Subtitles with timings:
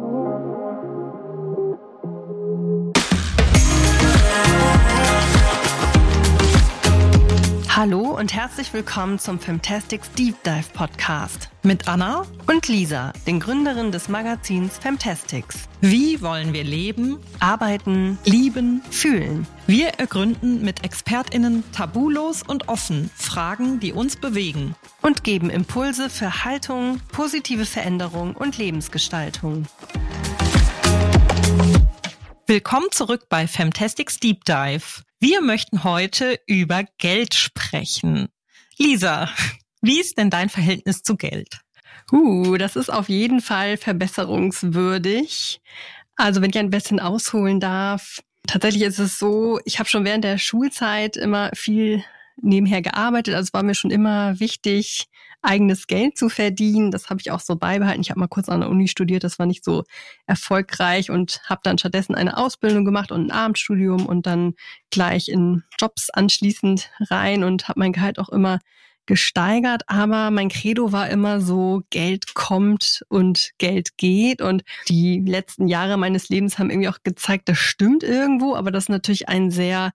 [0.00, 0.67] Música
[7.78, 13.92] Hallo und herzlich willkommen zum Femtastics Deep Dive Podcast mit Anna und Lisa, den Gründerinnen
[13.92, 15.68] des Magazins Femtastics.
[15.80, 19.46] Wie wollen wir leben, arbeiten, lieben, fühlen?
[19.68, 24.74] Wir ergründen mit ExpertInnen tabulos und offen Fragen, die uns bewegen.
[25.00, 29.66] Und geben Impulse für Haltung, positive Veränderung und Lebensgestaltung.
[32.48, 35.04] Willkommen zurück bei Femtastics Deep Dive.
[35.20, 38.28] Wir möchten heute über Geld sprechen.
[38.76, 39.28] Lisa,
[39.82, 41.58] wie ist denn dein Verhältnis zu Geld?
[42.12, 45.60] Uh, das ist auf jeden Fall verbesserungswürdig.
[46.14, 48.20] Also wenn ich ein bisschen ausholen darf.
[48.46, 52.04] Tatsächlich ist es so, ich habe schon während der Schulzeit immer viel
[52.40, 53.34] nebenher gearbeitet.
[53.34, 55.06] Also war mir schon immer wichtig,
[55.42, 56.90] eigenes Geld zu verdienen.
[56.90, 58.00] Das habe ich auch so beibehalten.
[58.00, 59.84] Ich habe mal kurz an der Uni studiert, das war nicht so
[60.26, 64.54] erfolgreich und habe dann stattdessen eine Ausbildung gemacht und ein Abendstudium und dann
[64.90, 68.58] gleich in Jobs anschließend rein und habe mein Gehalt auch immer
[69.08, 74.42] gesteigert, aber mein Credo war immer so, Geld kommt und Geld geht.
[74.42, 78.84] Und die letzten Jahre meines Lebens haben irgendwie auch gezeigt, das stimmt irgendwo, aber das
[78.84, 79.92] ist natürlich ein sehr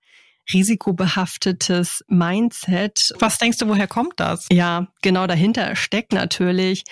[0.52, 3.14] risikobehaftetes Mindset.
[3.20, 4.48] Was denkst du, woher kommt das?
[4.52, 6.84] Ja, genau dahinter steckt natürlich,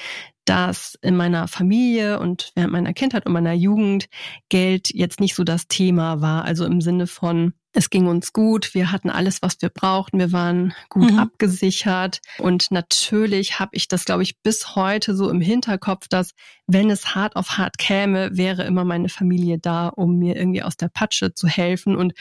[0.45, 4.07] dass in meiner Familie und während meiner Kindheit und meiner Jugend
[4.49, 6.45] Geld jetzt nicht so das Thema war.
[6.45, 10.31] Also im Sinne von, es ging uns gut, wir hatten alles, was wir brauchten, wir
[10.31, 11.19] waren gut mhm.
[11.19, 12.19] abgesichert.
[12.39, 16.31] Und natürlich habe ich das, glaube ich, bis heute so im Hinterkopf, dass
[16.67, 20.75] wenn es hart auf hart käme, wäre immer meine Familie da, um mir irgendwie aus
[20.75, 21.95] der Patsche zu helfen.
[21.95, 22.13] Und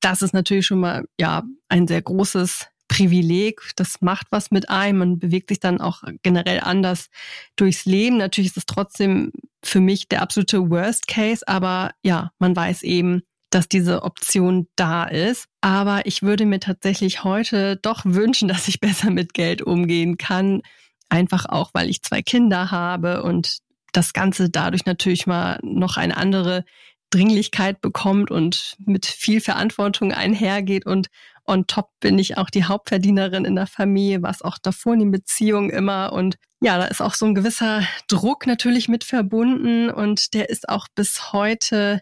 [0.00, 3.60] das ist natürlich schon mal ja ein sehr großes Privileg.
[3.76, 4.98] Das macht was mit einem.
[4.98, 7.08] Man bewegt sich dann auch generell anders
[7.56, 8.16] durchs Leben.
[8.16, 13.22] Natürlich ist es trotzdem für mich der absolute Worst Case, aber ja, man weiß eben,
[13.50, 15.46] dass diese Option da ist.
[15.60, 20.62] Aber ich würde mir tatsächlich heute doch wünschen, dass ich besser mit Geld umgehen kann.
[21.08, 23.58] Einfach auch, weil ich zwei Kinder habe und
[23.92, 26.64] das Ganze dadurch natürlich mal noch eine andere
[27.10, 31.08] Dringlichkeit bekommt und mit viel Verantwortung einhergeht und
[31.46, 35.10] on top bin ich auch die Hauptverdienerin in der Familie, was auch davor in den
[35.12, 40.34] Beziehungen immer und ja, da ist auch so ein gewisser Druck natürlich mit verbunden und
[40.34, 42.00] der ist auch bis heute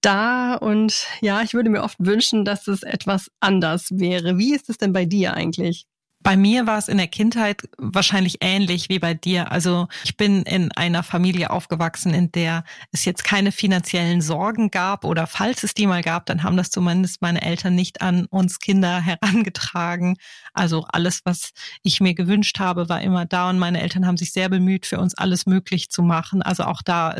[0.00, 4.38] da und ja, ich würde mir oft wünschen, dass es etwas anders wäre.
[4.38, 5.86] Wie ist es denn bei dir eigentlich?
[6.20, 9.52] Bei mir war es in der Kindheit wahrscheinlich ähnlich wie bei dir.
[9.52, 15.04] Also ich bin in einer Familie aufgewachsen, in der es jetzt keine finanziellen Sorgen gab
[15.04, 18.58] oder falls es die mal gab, dann haben das zumindest meine Eltern nicht an uns
[18.58, 20.16] Kinder herangetragen.
[20.52, 21.52] Also alles, was
[21.82, 24.98] ich mir gewünscht habe, war immer da und meine Eltern haben sich sehr bemüht, für
[24.98, 26.42] uns alles möglich zu machen.
[26.42, 27.14] Also auch da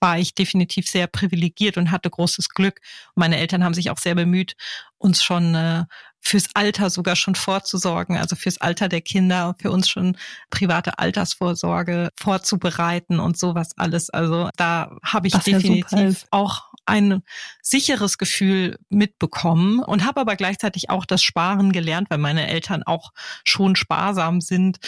[0.00, 2.80] war ich definitiv sehr privilegiert und hatte großes Glück.
[3.14, 4.54] Meine Eltern haben sich auch sehr bemüht,
[4.98, 5.84] uns schon äh,
[6.28, 10.16] fürs Alter sogar schon vorzusorgen, also fürs Alter der Kinder, für uns schon
[10.50, 14.10] private Altersvorsorge vorzubereiten und sowas alles.
[14.10, 17.22] Also da habe ich das definitiv auch ein
[17.62, 23.12] sicheres Gefühl mitbekommen und habe aber gleichzeitig auch das Sparen gelernt, weil meine Eltern auch
[23.44, 24.78] schon sparsam sind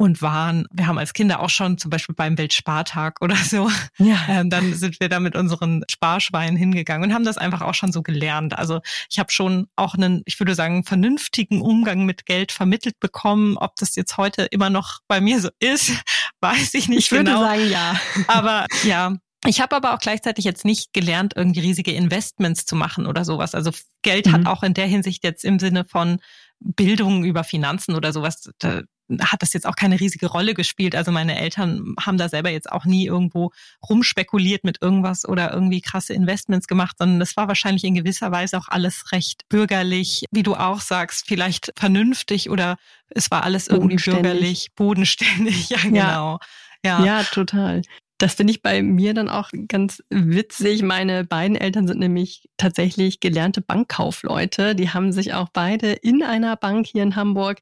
[0.00, 4.16] und waren, wir haben als Kinder auch schon zum Beispiel beim Weltspartag oder so, ja.
[4.30, 7.92] ähm, dann sind wir da mit unseren Sparschweinen hingegangen und haben das einfach auch schon
[7.92, 8.58] so gelernt.
[8.58, 13.58] Also ich habe schon auch einen, ich würde sagen, vernünftigen Umgang mit Geld vermittelt bekommen.
[13.58, 15.92] Ob das jetzt heute immer noch bei mir so ist,
[16.40, 17.52] weiß ich nicht ich genau.
[17.52, 18.00] Ich würde sagen, ja.
[18.26, 19.16] Aber ja,
[19.46, 23.54] ich habe aber auch gleichzeitig jetzt nicht gelernt, irgendwie riesige Investments zu machen oder sowas.
[23.54, 24.32] Also Geld mhm.
[24.32, 26.20] hat auch in der Hinsicht jetzt im Sinne von
[26.58, 28.80] Bildung über Finanzen oder sowas, da
[29.20, 30.94] hat das jetzt auch keine riesige Rolle gespielt.
[30.94, 33.50] Also meine Eltern haben da selber jetzt auch nie irgendwo
[33.88, 38.58] rumspekuliert mit irgendwas oder irgendwie krasse Investments gemacht, sondern das war wahrscheinlich in gewisser Weise
[38.58, 42.76] auch alles recht bürgerlich, wie du auch sagst, vielleicht vernünftig oder
[43.10, 45.70] es war alles irgendwie bürgerlich, bodenständig.
[45.70, 46.38] Ja, genau.
[46.84, 47.82] Ja, ja total.
[48.20, 50.82] Das finde ich bei mir dann auch ganz witzig.
[50.82, 54.74] Meine beiden Eltern sind nämlich tatsächlich gelernte Bankkaufleute.
[54.74, 57.60] Die haben sich auch beide in einer Bank hier in Hamburg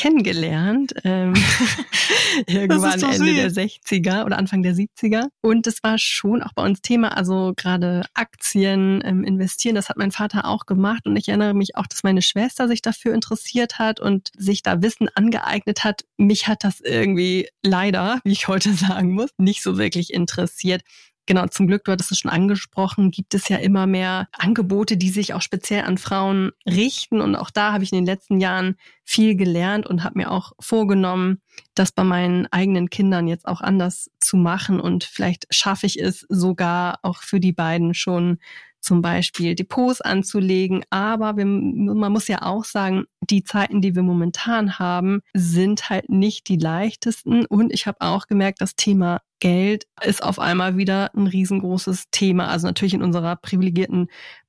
[0.00, 0.94] kennengelernt.
[1.04, 1.34] Ähm,
[2.46, 5.26] irgendwann Ende der 60er oder Anfang der 70er.
[5.42, 9.96] Und das war schon auch bei uns Thema, also gerade Aktien, ähm, investieren, das hat
[9.96, 11.06] mein Vater auch gemacht.
[11.06, 14.82] Und ich erinnere mich auch, dass meine Schwester sich dafür interessiert hat und sich da
[14.82, 16.04] Wissen angeeignet hat.
[16.16, 20.82] Mich hat das irgendwie leider, wie ich heute sagen muss, nicht so wirklich interessiert.
[21.26, 25.10] Genau, zum Glück, du hattest es schon angesprochen, gibt es ja immer mehr Angebote, die
[25.10, 27.20] sich auch speziell an Frauen richten.
[27.20, 30.52] Und auch da habe ich in den letzten Jahren viel gelernt und habe mir auch
[30.58, 31.40] vorgenommen,
[31.74, 34.80] das bei meinen eigenen Kindern jetzt auch anders zu machen.
[34.80, 38.38] Und vielleicht schaffe ich es sogar auch für die beiden schon
[38.80, 40.84] zum Beispiel Depots anzulegen.
[40.90, 46.08] Aber wir, man muss ja auch sagen, die Zeiten, die wir momentan haben, sind halt
[46.08, 47.46] nicht die leichtesten.
[47.46, 52.48] Und ich habe auch gemerkt, das Thema Geld ist auf einmal wieder ein riesengroßes Thema.
[52.48, 54.08] Also natürlich in unserer privilegierten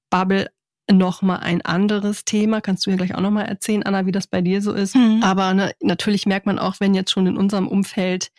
[0.10, 0.50] Bubble
[0.92, 2.62] noch mal ein anderes Thema.
[2.62, 4.96] Kannst du ja gleich auch noch mal erzählen, Anna, wie das bei dir so ist.
[4.96, 5.22] Mhm.
[5.24, 8.32] Aber ne, natürlich merkt man auch, wenn jetzt schon in unserem Umfeld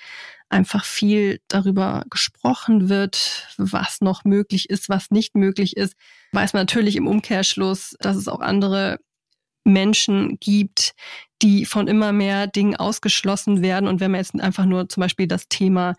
[0.53, 5.95] einfach viel darüber gesprochen wird, was noch möglich ist, was nicht möglich ist,
[6.33, 8.99] weiß man natürlich im Umkehrschluss, dass es auch andere
[9.65, 10.95] Menschen gibt,
[11.41, 13.89] die von immer mehr Dingen ausgeschlossen werden.
[13.89, 15.95] Und wenn man jetzt einfach nur zum Beispiel das Thema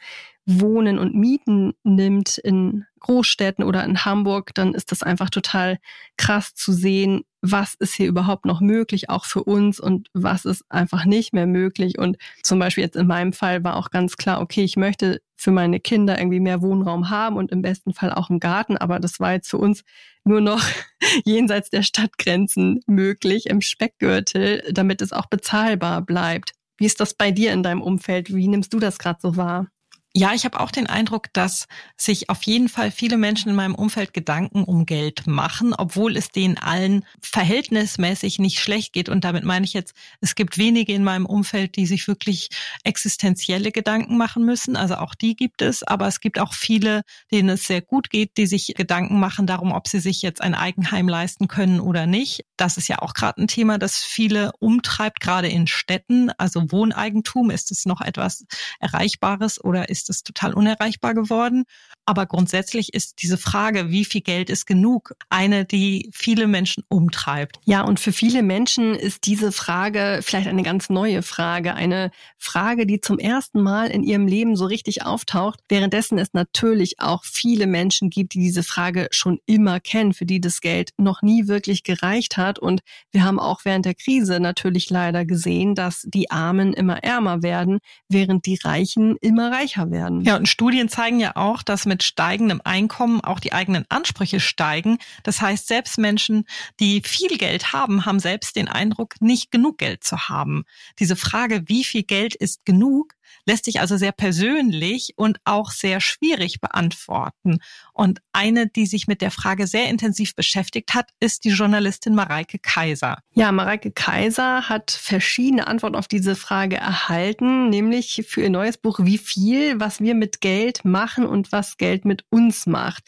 [0.45, 5.77] Wohnen und Mieten nimmt in Großstädten oder in Hamburg, dann ist das einfach total
[6.17, 10.63] krass zu sehen, was ist hier überhaupt noch möglich, auch für uns und was ist
[10.69, 11.97] einfach nicht mehr möglich.
[11.97, 15.51] Und zum Beispiel jetzt in meinem Fall war auch ganz klar, okay, ich möchte für
[15.51, 19.19] meine Kinder irgendwie mehr Wohnraum haben und im besten Fall auch einen Garten, aber das
[19.19, 19.83] war jetzt für uns
[20.23, 20.63] nur noch
[21.25, 26.53] jenseits der Stadtgrenzen möglich im Speckgürtel, damit es auch bezahlbar bleibt.
[26.77, 28.33] Wie ist das bei dir in deinem Umfeld?
[28.33, 29.67] Wie nimmst du das gerade so wahr?
[30.15, 31.67] Ja, ich habe auch den Eindruck, dass
[31.97, 36.29] sich auf jeden Fall viele Menschen in meinem Umfeld Gedanken um Geld machen, obwohl es
[36.29, 39.09] denen allen verhältnismäßig nicht schlecht geht.
[39.09, 42.49] Und damit meine ich jetzt, es gibt wenige in meinem Umfeld, die sich wirklich
[42.83, 44.75] existenzielle Gedanken machen müssen.
[44.75, 47.01] Also auch die gibt es, aber es gibt auch viele,
[47.31, 50.53] denen es sehr gut geht, die sich Gedanken machen darum, ob sie sich jetzt ein
[50.53, 52.45] Eigenheim leisten können oder nicht.
[52.55, 56.29] Das ist ja auch gerade ein Thema, das viele umtreibt, gerade in Städten.
[56.37, 58.45] Also Wohneigentum, ist es noch etwas
[58.79, 61.63] Erreichbares oder ist ist es total unerreichbar geworden.
[62.05, 67.59] Aber grundsätzlich ist diese Frage, wie viel Geld ist genug, eine, die viele Menschen umtreibt.
[67.63, 72.85] Ja, und für viele Menschen ist diese Frage vielleicht eine ganz neue Frage, eine Frage,
[72.85, 77.67] die zum ersten Mal in ihrem Leben so richtig auftaucht, währenddessen es natürlich auch viele
[77.67, 81.83] Menschen gibt, die diese Frage schon immer kennen, für die das Geld noch nie wirklich
[81.83, 82.59] gereicht hat.
[82.59, 87.43] Und wir haben auch während der Krise natürlich leider gesehen, dass die Armen immer ärmer
[87.43, 87.79] werden,
[88.09, 89.92] während die Reichen immer reicher werden.
[90.21, 94.97] Ja, und Studien zeigen ja auch, dass mit steigendem Einkommen auch die eigenen Ansprüche steigen.
[95.23, 96.45] Das heißt, selbst Menschen,
[96.79, 100.63] die viel Geld haben, haben selbst den Eindruck, nicht genug Geld zu haben.
[100.99, 103.13] Diese Frage, wie viel Geld ist genug,
[103.45, 107.59] lässt sich also sehr persönlich und auch sehr schwierig beantworten.
[107.93, 112.59] Und eine, die sich mit der Frage sehr intensiv beschäftigt hat, ist die Journalistin Mareike
[112.59, 113.19] Kaiser.
[113.33, 118.99] Ja, Mareike Kaiser hat verschiedene Antworten auf diese Frage erhalten, nämlich für ihr neues Buch
[119.01, 123.03] Wie viel, was wir mit Geld machen und was Geld mit uns macht.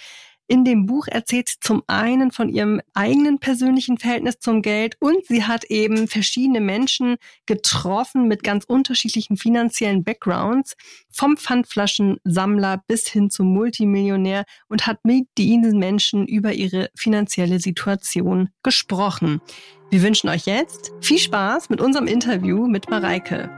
[0.48, 5.26] In dem Buch erzählt sie zum einen von ihrem eigenen persönlichen Verhältnis zum Geld und
[5.26, 7.16] sie hat eben verschiedene Menschen
[7.48, 10.76] getroffen mit ganz unterschiedlichen finanziellen Backgrounds,
[11.12, 18.50] vom Pfandflaschensammler bis hin zum Multimillionär und hat mit diesen Menschen über ihre finanzielle Situation
[18.62, 19.42] gesprochen.
[19.90, 23.50] Wir wünschen euch jetzt viel Spaß mit unserem Interview mit Mareike.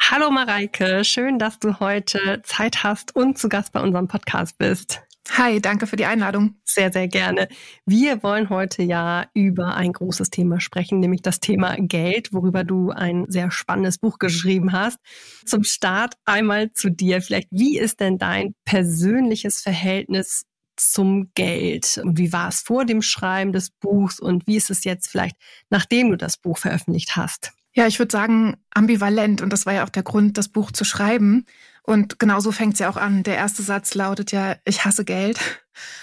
[0.00, 5.02] Hallo Mareike, schön, dass du heute Zeit hast und zu Gast bei unserem Podcast bist.
[5.36, 6.56] Hi, danke für die Einladung.
[6.64, 7.48] Sehr, sehr gerne.
[7.84, 12.90] Wir wollen heute ja über ein großes Thema sprechen, nämlich das Thema Geld, worüber du
[12.90, 14.98] ein sehr spannendes Buch geschrieben hast.
[15.44, 17.20] Zum Start einmal zu dir.
[17.20, 20.44] Vielleicht, wie ist denn dein persönliches Verhältnis
[20.76, 22.00] zum Geld?
[22.02, 25.36] Und wie war es vor dem Schreiben des Buchs und wie ist es jetzt vielleicht,
[25.68, 27.52] nachdem du das Buch veröffentlicht hast?
[27.78, 30.82] Ja, ich würde sagen ambivalent und das war ja auch der Grund, das Buch zu
[30.82, 31.46] schreiben.
[31.84, 33.22] Und genauso fängt es ja auch an.
[33.22, 35.38] Der erste Satz lautet ja, ich hasse Geld.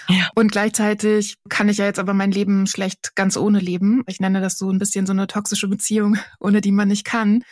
[0.08, 0.30] Ja.
[0.34, 4.04] Und gleichzeitig kann ich ja jetzt aber mein Leben schlecht ganz ohne leben.
[4.06, 7.42] Ich nenne das so ein bisschen so eine toxische Beziehung, ohne die man nicht kann.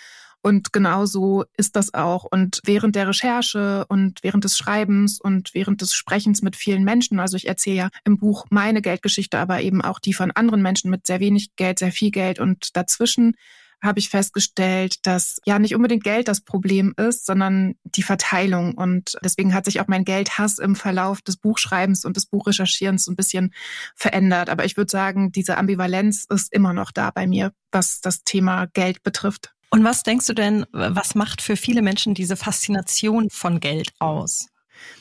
[0.40, 2.25] Und genau so ist das auch.
[2.25, 7.21] Und während der Recherche und während des Schreibens und während des Sprechens mit vielen Menschen,
[7.21, 10.90] also ich erzähle ja im Buch meine Geldgeschichte, aber eben auch die von anderen Menschen
[10.90, 13.37] mit sehr wenig Geld, sehr viel Geld und dazwischen
[13.85, 18.75] habe ich festgestellt, dass ja nicht unbedingt Geld das Problem ist, sondern die Verteilung.
[18.75, 23.17] Und deswegen hat sich auch mein Geldhass im Verlauf des Buchschreibens und des Buchrecherchierens ein
[23.17, 23.53] bisschen
[23.95, 24.49] verändert.
[24.49, 28.67] Aber ich würde sagen, diese Ambivalenz ist immer noch da bei mir, was das Thema
[28.73, 29.55] Geld betrifft.
[29.71, 34.47] Und was denkst du denn, was macht für viele Menschen diese Faszination von Geld aus?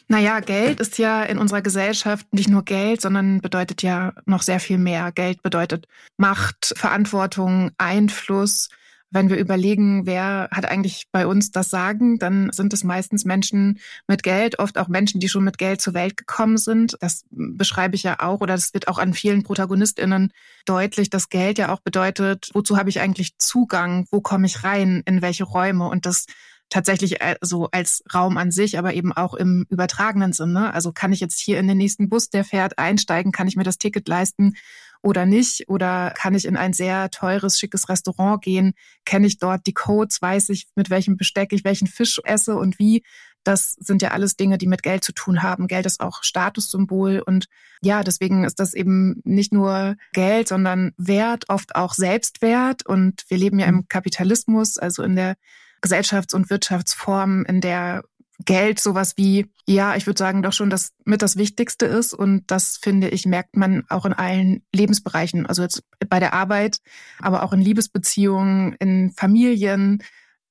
[0.08, 4.60] Naja, Geld ist ja in unserer Gesellschaft nicht nur Geld, sondern bedeutet ja noch sehr
[4.60, 5.12] viel mehr.
[5.12, 5.88] Geld bedeutet
[6.18, 8.70] Macht, Verantwortung, Einfluss,
[9.14, 13.80] wenn wir überlegen, wer hat eigentlich bei uns das Sagen, dann sind es meistens Menschen
[14.08, 16.98] mit Geld, oft auch Menschen, die schon mit Geld zur Welt gekommen sind.
[17.00, 20.34] Das beschreibe ich ja auch oder das wird auch an vielen Protagonistinnen
[20.66, 25.04] deutlich, dass Geld ja auch bedeutet, wozu habe ich eigentlich Zugang, wo komme ich rein,
[25.06, 26.26] in welche Räume und das
[26.74, 30.74] tatsächlich äh, so als Raum an sich, aber eben auch im übertragenen Sinne.
[30.74, 33.64] Also kann ich jetzt hier in den nächsten Bus, der fährt, einsteigen, kann ich mir
[33.64, 34.56] das Ticket leisten
[35.04, 35.70] oder nicht?
[35.70, 38.74] Oder kann ich in ein sehr teures, schickes Restaurant gehen?
[39.06, 40.22] Kenne ich dort die Codes?
[40.22, 43.04] Weiß ich, mit welchem Besteck ich welchen Fisch esse und wie?
[43.44, 45.68] Das sind ja alles Dinge, die mit Geld zu tun haben.
[45.68, 47.48] Geld ist auch Statussymbol und
[47.82, 52.86] ja, deswegen ist das eben nicht nur Geld, sondern Wert, oft auch Selbstwert.
[52.86, 55.36] Und wir leben ja im Kapitalismus, also in der
[55.84, 58.04] Gesellschafts- und Wirtschaftsform, in der
[58.46, 62.14] Geld sowas wie, ja, ich würde sagen, doch schon das mit das Wichtigste ist.
[62.14, 65.46] Und das, finde ich, merkt man auch in allen Lebensbereichen.
[65.46, 66.80] Also jetzt bei der Arbeit,
[67.20, 70.04] aber auch in Liebesbeziehungen, in Familien,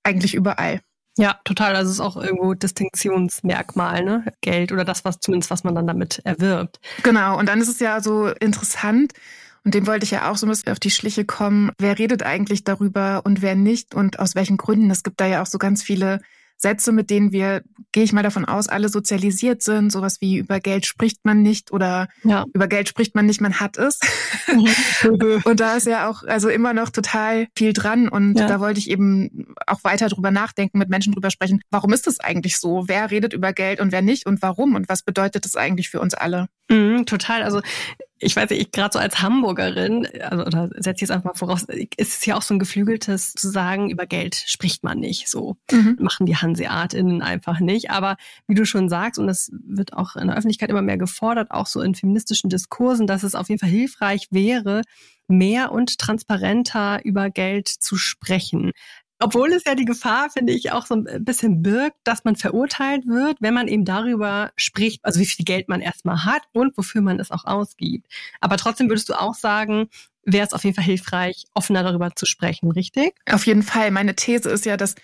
[0.05, 0.81] eigentlich überall.
[1.19, 1.77] Ja, total.
[1.77, 4.25] Also es ist auch irgendwo Distinktionsmerkmal, ne?
[4.41, 6.81] Geld oder das, was zumindest, was man dann damit erwirbt.
[7.03, 7.39] Genau.
[7.39, 9.13] Und dann ist es ja so interessant,
[9.65, 11.71] und dem wollte ich ja auch so ein bisschen auf die Schliche kommen.
[11.79, 14.91] Wer redet eigentlich darüber und wer nicht und aus welchen Gründen?
[14.91, 16.21] Es gibt da ja auch so ganz viele
[16.63, 19.91] Sätze, mit denen wir, gehe ich mal davon aus, alle sozialisiert sind.
[19.91, 22.45] Sowas wie über Geld spricht man nicht oder ja.
[22.55, 23.99] über Geld spricht man nicht, man hat es.
[24.47, 25.43] Mhm.
[25.45, 28.09] und da ist ja auch also immer noch total viel dran.
[28.09, 28.47] Und ja.
[28.47, 31.61] da wollte ich eben auch weiter drüber nachdenken, mit Menschen drüber sprechen.
[31.71, 32.85] Warum ist das eigentlich so?
[32.87, 34.75] Wer redet über Geld und wer nicht und warum?
[34.77, 36.47] Und was bedeutet das eigentlich für uns alle?
[36.71, 37.43] Mhm, total.
[37.43, 37.61] Also
[38.23, 41.35] ich weiß nicht, ich gerade so als Hamburgerin, also oder setze ich es einfach mal
[41.35, 45.29] voraus, ist es ja auch so ein geflügeltes zu sagen, über Geld spricht man nicht.
[45.29, 45.97] So mhm.
[46.01, 47.91] machen die HanseatInnen einfach nicht.
[47.91, 51.51] Aber wie du schon sagst, und das wird auch in der Öffentlichkeit immer mehr gefordert,
[51.51, 54.83] auch so in feministischen Diskursen, dass es auf jeden Fall hilfreich wäre,
[55.29, 58.73] mehr und transparenter über Geld zu sprechen.
[59.23, 63.07] Obwohl es ja die Gefahr, finde ich, auch so ein bisschen birgt, dass man verurteilt
[63.07, 67.03] wird, wenn man eben darüber spricht, also wie viel Geld man erstmal hat und wofür
[67.03, 68.07] man es auch ausgibt.
[68.41, 69.89] Aber trotzdem würdest du auch sagen,
[70.25, 73.15] wäre es auf jeden Fall hilfreich, offener darüber zu sprechen, richtig?
[73.31, 73.91] Auf jeden Fall.
[73.93, 74.97] Meine These ist ja, dass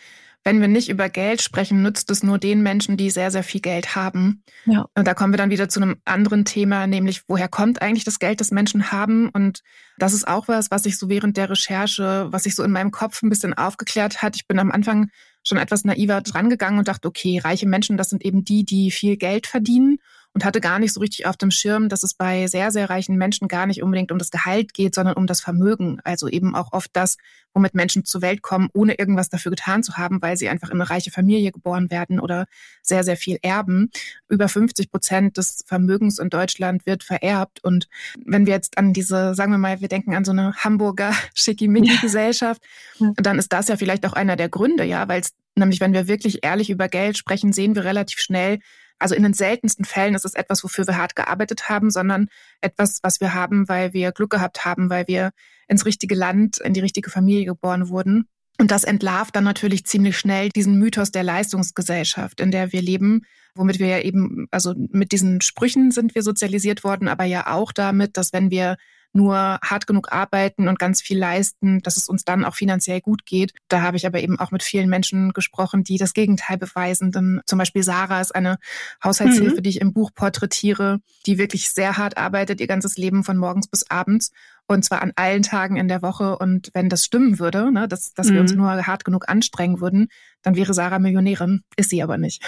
[0.45, 3.61] wenn wir nicht über Geld sprechen, nützt es nur den Menschen, die sehr, sehr viel
[3.61, 4.43] Geld haben.
[4.65, 4.87] Ja.
[4.95, 8.19] Und da kommen wir dann wieder zu einem anderen Thema, nämlich woher kommt eigentlich das
[8.19, 9.29] Geld, das Menschen haben?
[9.29, 9.63] Und
[9.99, 12.91] das ist auch was, was sich so während der Recherche, was sich so in meinem
[12.91, 14.37] Kopf ein bisschen aufgeklärt hat.
[14.37, 15.11] Ich bin am Anfang
[15.45, 19.17] schon etwas naiver drangegangen und dachte, okay, reiche Menschen, das sind eben die, die viel
[19.17, 19.99] Geld verdienen
[20.39, 23.17] und hatte gar nicht so richtig auf dem Schirm, dass es bei sehr, sehr reichen
[23.17, 25.99] Menschen gar nicht unbedingt um das Gehalt geht, sondern um das Vermögen.
[26.05, 27.17] Also eben auch oft das,
[27.55, 30.77] womit Menschen zur Welt kommen, ohne irgendwas dafür getan zu haben, weil sie einfach in
[30.81, 32.47] eine reiche Familie geboren werden oder
[32.83, 33.91] sehr, sehr viel erben.
[34.29, 37.65] Über 50 Prozent des Vermögens in Deutschland wird vererbt.
[37.65, 37.89] Und
[38.25, 42.63] wenn wir jetzt an diese, sagen wir mal, wir denken an so eine Hamburger Schickimicki-Gesellschaft,
[43.01, 43.11] ja.
[43.17, 46.07] dann ist das ja vielleicht auch einer der Gründe, ja, weil es nämlich, wenn wir
[46.07, 48.61] wirklich ehrlich über Geld sprechen, sehen wir relativ schnell,
[48.99, 52.29] also in den seltensten Fällen ist es etwas, wofür wir hart gearbeitet haben, sondern
[52.61, 55.31] etwas, was wir haben, weil wir Glück gehabt haben, weil wir
[55.69, 58.29] ins richtige Land, in die richtige Familie geboren wurden.
[58.61, 63.23] Und das entlarvt dann natürlich ziemlich schnell diesen Mythos der Leistungsgesellschaft, in der wir leben,
[63.55, 67.71] womit wir ja eben, also mit diesen Sprüchen sind wir sozialisiert worden, aber ja auch
[67.71, 68.77] damit, dass wenn wir
[69.13, 73.25] nur hart genug arbeiten und ganz viel leisten, dass es uns dann auch finanziell gut
[73.27, 73.53] geht.
[73.69, 77.11] Da habe ich aber eben auch mit vielen Menschen gesprochen, die das Gegenteil beweisen.
[77.11, 78.59] Denn zum Beispiel Sarah ist eine
[79.03, 79.63] Haushaltshilfe, mhm.
[79.63, 83.69] die ich im Buch porträtiere, die wirklich sehr hart arbeitet, ihr ganzes Leben von morgens
[83.69, 84.31] bis abends.
[84.67, 86.37] Und zwar an allen Tagen in der Woche.
[86.39, 88.35] Und wenn das stimmen würde, ne, dass, dass mhm.
[88.35, 88.59] wir uns mhm.
[88.59, 90.09] nur hart genug anstrengen würden,
[90.43, 91.63] dann wäre Sarah Millionärin.
[91.77, 92.43] Ist sie aber nicht.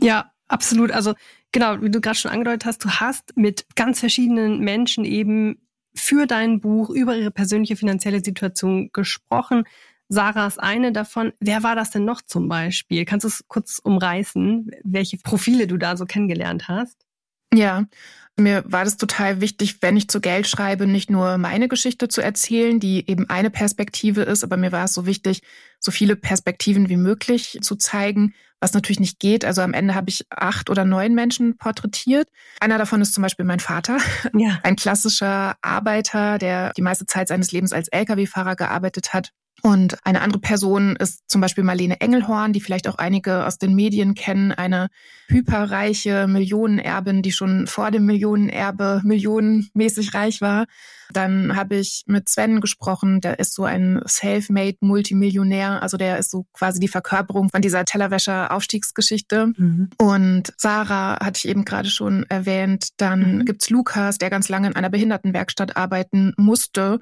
[0.00, 0.90] Ja, absolut.
[0.90, 1.14] Also
[1.50, 5.58] genau, wie du gerade schon angedeutet hast, du hast mit ganz verschiedenen Menschen eben
[5.94, 9.64] für dein Buch über ihre persönliche finanzielle Situation gesprochen.
[10.08, 11.32] Sarah ist eine davon.
[11.40, 13.04] Wer war das denn noch zum Beispiel?
[13.04, 17.06] Kannst du es kurz umreißen, welche Profile du da so kennengelernt hast?
[17.54, 17.86] Ja,
[18.38, 22.22] mir war das total wichtig, wenn ich zu Geld schreibe, nicht nur meine Geschichte zu
[22.22, 25.42] erzählen, die eben eine Perspektive ist, aber mir war es so wichtig,
[25.78, 29.44] so viele Perspektiven wie möglich zu zeigen, was natürlich nicht geht.
[29.44, 32.28] Also am Ende habe ich acht oder neun Menschen porträtiert.
[32.60, 33.98] Einer davon ist zum Beispiel mein Vater,
[34.34, 34.60] ja.
[34.62, 40.20] ein klassischer Arbeiter, der die meiste Zeit seines Lebens als Lkw-Fahrer gearbeitet hat und eine
[40.22, 44.50] andere Person ist zum Beispiel Marlene Engelhorn, die vielleicht auch einige aus den Medien kennen,
[44.50, 44.88] eine
[45.28, 50.66] hyperreiche Millionenerbin, die schon vor dem Millionenerbe millionenmäßig reich war.
[51.12, 56.32] Dann habe ich mit Sven gesprochen, der ist so ein self-made Multimillionär, also der ist
[56.32, 59.52] so quasi die Verkörperung von dieser Tellerwäscher-Aufstiegsgeschichte.
[59.56, 59.90] Mhm.
[59.96, 62.88] Und Sarah hatte ich eben gerade schon erwähnt.
[62.96, 63.44] Dann mhm.
[63.44, 66.98] gibt's Lukas, der ganz lange in einer Behindertenwerkstatt arbeiten musste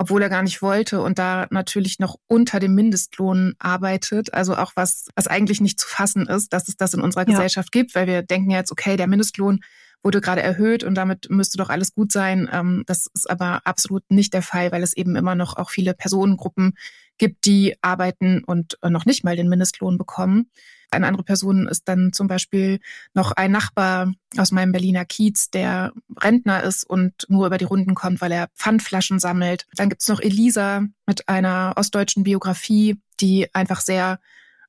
[0.00, 4.32] obwohl er gar nicht wollte und da natürlich noch unter dem Mindestlohn arbeitet.
[4.32, 7.32] Also auch was, was eigentlich nicht zu fassen ist, dass es das in unserer ja.
[7.34, 9.60] Gesellschaft gibt, weil wir denken jetzt, okay, der Mindestlohn
[10.02, 12.48] wurde gerade erhöht und damit müsste doch alles gut sein.
[12.50, 15.92] Ähm, das ist aber absolut nicht der Fall, weil es eben immer noch auch viele
[15.92, 16.78] Personengruppen
[17.20, 20.50] gibt, die arbeiten und noch nicht mal den Mindestlohn bekommen.
[20.90, 22.80] Eine andere Person ist dann zum Beispiel
[23.14, 27.94] noch ein Nachbar aus meinem Berliner Kiez, der Rentner ist und nur über die Runden
[27.94, 29.66] kommt, weil er Pfandflaschen sammelt.
[29.76, 34.18] Dann gibt's noch Elisa mit einer ostdeutschen Biografie, die einfach sehr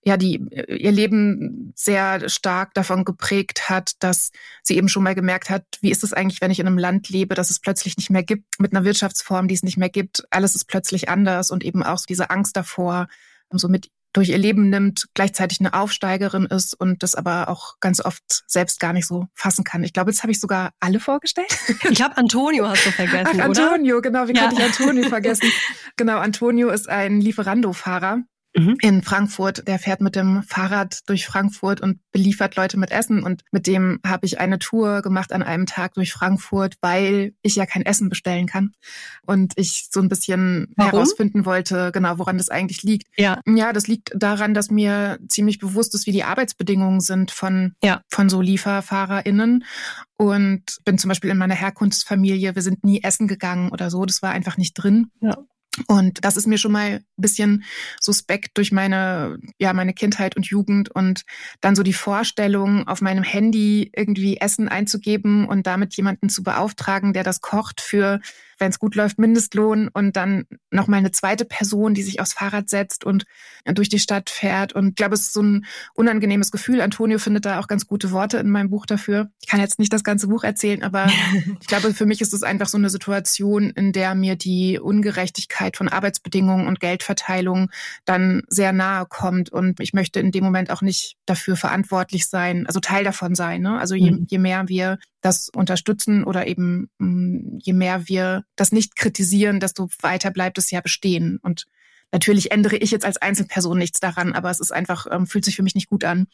[0.03, 4.31] ja, die ihr Leben sehr stark davon geprägt hat, dass
[4.63, 7.09] sie eben schon mal gemerkt hat, wie ist es eigentlich, wenn ich in einem Land
[7.09, 10.23] lebe, das es plötzlich nicht mehr gibt, mit einer Wirtschaftsform, die es nicht mehr gibt.
[10.31, 13.07] Alles ist plötzlich anders und eben auch diese Angst davor,
[13.51, 18.03] so mit durch ihr Leben nimmt, gleichzeitig eine Aufsteigerin ist und das aber auch ganz
[18.03, 19.83] oft selbst gar nicht so fassen kann.
[19.83, 21.47] Ich glaube, jetzt habe ich sogar alle vorgestellt.
[21.89, 24.09] Ich habe Antonio hast du vergessen, Ach, Antonio, oder?
[24.09, 24.47] genau, wie ja.
[24.47, 25.49] konnte ich Antonio vergessen?
[25.97, 28.23] genau, Antonio ist ein Lieferando-Fahrer
[28.55, 28.77] mhm.
[28.81, 29.67] in Frankfurt.
[29.67, 33.23] Der fährt mit dem Fahrrad durch Frankfurt und beliefert Leute mit Essen.
[33.23, 37.55] Und mit dem habe ich eine Tour gemacht an einem Tag durch Frankfurt, weil ich
[37.55, 38.71] ja kein Essen bestellen kann.
[39.25, 40.91] Und ich so ein bisschen Warum?
[40.91, 43.07] herausfinden wollte, genau, woran das eigentlich liegt.
[43.17, 43.39] Ja.
[43.45, 48.01] ja, das liegt daran, dass mir ziemlich bewusst ist, wie die Arbeitsbedingungen sind von, ja.
[48.07, 49.63] von so LieferfahrerInnen.
[50.17, 54.05] Und bin zum Beispiel in meiner Herkunftsfamilie, wir sind nie essen gegangen oder so.
[54.05, 55.07] Das war einfach nicht drin.
[55.19, 55.35] Ja.
[55.87, 57.63] Und das ist mir schon mal ein bisschen
[57.99, 61.23] suspekt durch meine, ja, meine Kindheit und Jugend und
[61.61, 67.13] dann so die Vorstellung, auf meinem Handy irgendwie Essen einzugeben und damit jemanden zu beauftragen,
[67.13, 68.19] der das kocht für
[68.61, 72.33] wenn es gut läuft, Mindestlohn und dann noch mal eine zweite Person, die sich aufs
[72.33, 73.25] Fahrrad setzt und
[73.65, 74.71] durch die Stadt fährt.
[74.71, 76.79] Und ich glaube, es ist so ein unangenehmes Gefühl.
[76.79, 79.31] Antonio findet da auch ganz gute Worte in meinem Buch dafür.
[79.41, 81.07] Ich kann jetzt nicht das ganze Buch erzählen, aber
[81.59, 85.60] ich glaube, für mich ist es einfach so eine Situation, in der mir die Ungerechtigkeit
[85.77, 87.69] von Arbeitsbedingungen und Geldverteilung
[88.05, 89.51] dann sehr nahe kommt.
[89.51, 93.61] Und ich möchte in dem Moment auch nicht dafür verantwortlich sein, also Teil davon sein.
[93.61, 93.79] Ne?
[93.79, 94.27] Also je, mhm.
[94.29, 99.89] je mehr wir das unterstützen oder eben mm, je mehr wir das nicht kritisieren, desto
[100.01, 101.39] weiter bleibt es ja bestehen.
[101.41, 101.67] Und
[102.11, 105.55] natürlich ändere ich jetzt als Einzelperson nichts daran, aber es ist einfach, ähm, fühlt sich
[105.55, 106.27] für mich nicht gut an.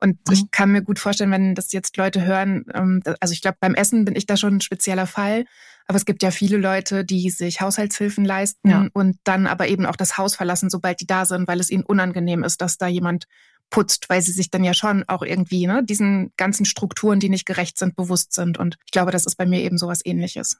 [0.00, 0.32] Und mhm.
[0.32, 3.74] ich kann mir gut vorstellen, wenn das jetzt Leute hören, ähm, also ich glaube, beim
[3.74, 5.44] Essen bin ich da schon ein spezieller Fall.
[5.86, 8.88] Aber es gibt ja viele Leute, die sich Haushaltshilfen leisten ja.
[8.92, 11.84] und dann aber eben auch das Haus verlassen, sobald die da sind, weil es ihnen
[11.84, 13.26] unangenehm ist, dass da jemand
[13.70, 17.46] putzt, weil sie sich dann ja schon auch irgendwie ne, diesen ganzen Strukturen, die nicht
[17.46, 18.58] gerecht sind, bewusst sind.
[18.58, 20.58] Und ich glaube, das ist bei mir eben sowas ähnliches.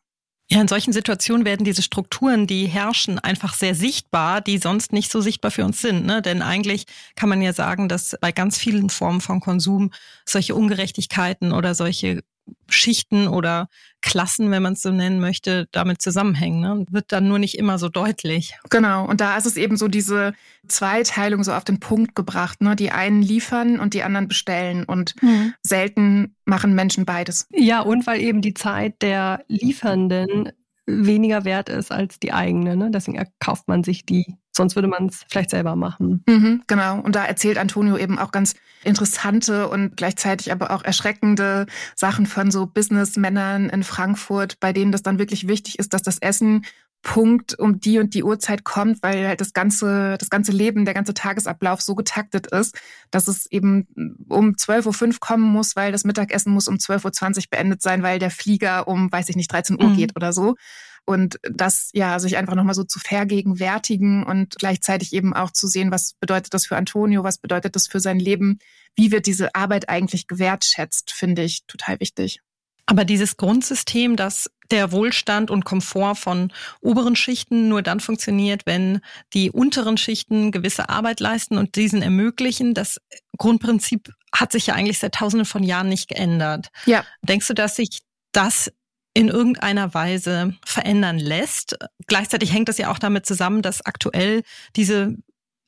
[0.51, 5.11] Ja, in solchen Situationen werden diese Strukturen, die herrschen, einfach sehr sichtbar, die sonst nicht
[5.11, 6.05] so sichtbar für uns sind.
[6.05, 6.21] Ne?
[6.21, 6.85] Denn eigentlich
[7.17, 9.91] kann man ja sagen, dass bei ganz vielen Formen von Konsum
[10.27, 12.23] solche Ungerechtigkeiten oder solche
[12.69, 13.69] Schichten oder
[14.01, 16.61] Klassen, wenn man es so nennen möchte, damit zusammenhängen.
[16.61, 16.85] Ne?
[16.91, 18.55] Wird dann nur nicht immer so deutlich.
[18.71, 19.07] Genau.
[19.07, 20.35] Und da ist es eben so diese
[20.69, 22.61] Zweiteilung so auf den Punkt gebracht.
[22.61, 22.77] Ne?
[22.77, 24.85] Die einen liefern und die anderen bestellen.
[24.85, 25.55] Und mhm.
[25.63, 27.47] selten machen Menschen beides.
[27.51, 30.53] Ja, und weil eben die Zeit der Liefernden
[30.87, 32.77] weniger wert ist als die eigene.
[32.77, 32.91] Ne?
[32.91, 34.37] Deswegen erkauft man sich die.
[34.57, 36.23] Sonst würde man es vielleicht selber machen.
[36.29, 37.01] Mhm, genau.
[37.01, 41.67] Und da erzählt Antonio eben auch ganz interessante und gleichzeitig aber auch erschreckende
[41.97, 46.19] Sachen von so Businessmännern in Frankfurt, bei denen das dann wirklich wichtig ist, dass das
[46.19, 46.65] Essen
[47.05, 50.95] Punkt um die und die Uhrzeit kommt, weil halt das ganze, das ganze Leben, der
[50.95, 52.77] ganze Tagesablauf so getaktet ist,
[53.11, 53.87] dass es eben
[54.29, 58.19] um 12.05 Uhr kommen muss, weil das Mittagessen muss um 12.20 Uhr beendet sein, weil
[58.19, 59.97] der Flieger um, weiß ich nicht, 13 Uhr mhm.
[59.97, 60.57] geht oder so.
[61.05, 65.91] Und das, ja, sich einfach nochmal so zu vergegenwärtigen und gleichzeitig eben auch zu sehen,
[65.91, 68.59] was bedeutet das für Antonio, was bedeutet das für sein Leben,
[68.97, 72.41] wie wird diese Arbeit eigentlich gewertschätzt, finde ich total wichtig.
[72.87, 79.01] Aber dieses Grundsystem, dass der Wohlstand und Komfort von oberen Schichten nur dann funktioniert, wenn
[79.33, 82.99] die unteren Schichten gewisse Arbeit leisten und diesen ermöglichen, das
[83.39, 86.69] Grundprinzip hat sich ja eigentlich seit tausenden von Jahren nicht geändert.
[86.87, 87.05] Ja.
[87.23, 88.01] Denkst du, dass sich
[88.33, 88.71] das
[89.15, 91.79] in irgendeiner Weise verändern lässt.
[92.09, 94.43] Gleichzeitig hängt das ja auch damit zusammen, dass aktuell
[94.75, 95.15] diese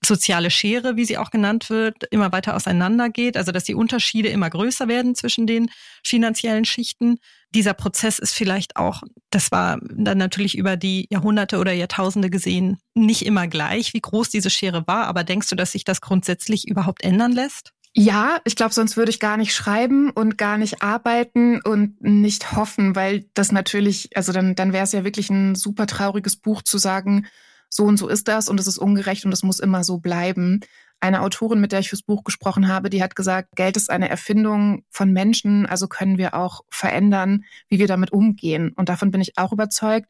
[0.07, 4.51] soziale Schere, wie sie auch genannt wird, immer weiter auseinandergeht, also dass die Unterschiede immer
[4.51, 5.71] größer werden zwischen den
[6.05, 7.19] finanziellen Schichten.
[7.55, 12.79] Dieser Prozess ist vielleicht auch, das war dann natürlich über die Jahrhunderte oder Jahrtausende gesehen,
[12.95, 16.69] nicht immer gleich, wie groß diese Schere war, aber denkst du, dass sich das grundsätzlich
[16.69, 17.73] überhaupt ändern lässt?
[17.99, 22.53] Ja, ich glaube, sonst würde ich gar nicht schreiben und gar nicht arbeiten und nicht
[22.53, 26.61] hoffen, weil das natürlich, also dann, dann wäre es ja wirklich ein super trauriges Buch
[26.61, 27.27] zu sagen,
[27.69, 30.61] so und so ist das und es ist ungerecht und es muss immer so bleiben.
[31.01, 34.09] Eine Autorin, mit der ich fürs Buch gesprochen habe, die hat gesagt, Geld ist eine
[34.09, 38.73] Erfindung von Menschen, also können wir auch verändern, wie wir damit umgehen.
[38.77, 40.09] Und davon bin ich auch überzeugt.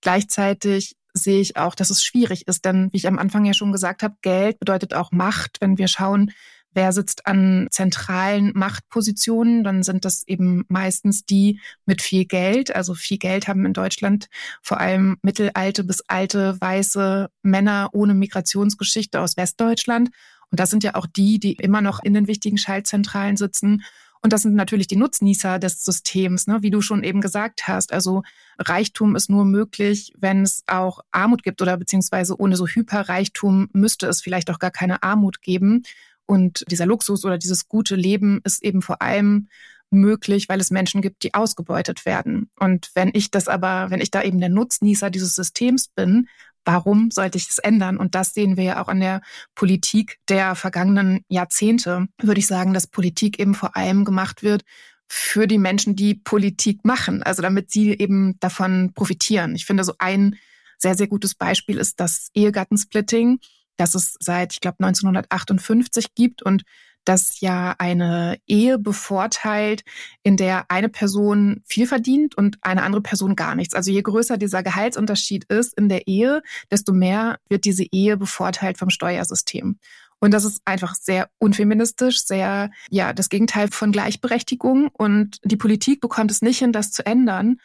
[0.00, 2.64] Gleichzeitig sehe ich auch, dass es schwierig ist.
[2.64, 5.58] Denn wie ich am Anfang ja schon gesagt habe, Geld bedeutet auch Macht.
[5.60, 6.30] Wenn wir schauen,
[6.72, 12.74] wer sitzt an zentralen Machtpositionen, dann sind das eben meistens die mit viel Geld.
[12.74, 14.28] Also viel Geld haben in Deutschland
[14.62, 20.10] vor allem mittelalte bis alte weiße Männer ohne Migrationsgeschichte aus Westdeutschland.
[20.50, 23.82] Und das sind ja auch die, die immer noch in den wichtigen Schaltzentralen sitzen.
[24.20, 26.58] Und das sind natürlich die Nutznießer des Systems, ne?
[26.62, 27.92] wie du schon eben gesagt hast.
[27.92, 28.22] Also
[28.58, 34.08] Reichtum ist nur möglich, wenn es auch Armut gibt oder beziehungsweise ohne so Hyperreichtum müsste
[34.08, 35.84] es vielleicht auch gar keine Armut geben.
[36.28, 39.48] Und dieser Luxus oder dieses gute Leben ist eben vor allem
[39.90, 42.50] möglich, weil es Menschen gibt, die ausgebeutet werden.
[42.60, 46.28] Und wenn ich das aber, wenn ich da eben der Nutznießer dieses Systems bin,
[46.66, 47.96] warum sollte ich es ändern?
[47.96, 49.22] Und das sehen wir ja auch an der
[49.54, 54.64] Politik der vergangenen Jahrzehnte, würde ich sagen, dass Politik eben vor allem gemacht wird
[55.06, 59.54] für die Menschen, die Politik machen, also damit sie eben davon profitieren.
[59.54, 60.36] Ich finde, so ein
[60.76, 63.40] sehr, sehr gutes Beispiel ist das Ehegattensplitting
[63.78, 66.64] das es seit, ich glaube, 1958 gibt und
[67.04, 69.82] das ja eine Ehe bevorteilt,
[70.22, 73.74] in der eine Person viel verdient und eine andere Person gar nichts.
[73.74, 78.76] Also je größer dieser Gehaltsunterschied ist in der Ehe, desto mehr wird diese Ehe bevorteilt
[78.76, 79.78] vom Steuersystem.
[80.20, 84.88] Und das ist einfach sehr unfeministisch, sehr, ja, das Gegenteil von Gleichberechtigung.
[84.92, 87.58] Und die Politik bekommt es nicht hin, das zu ändern.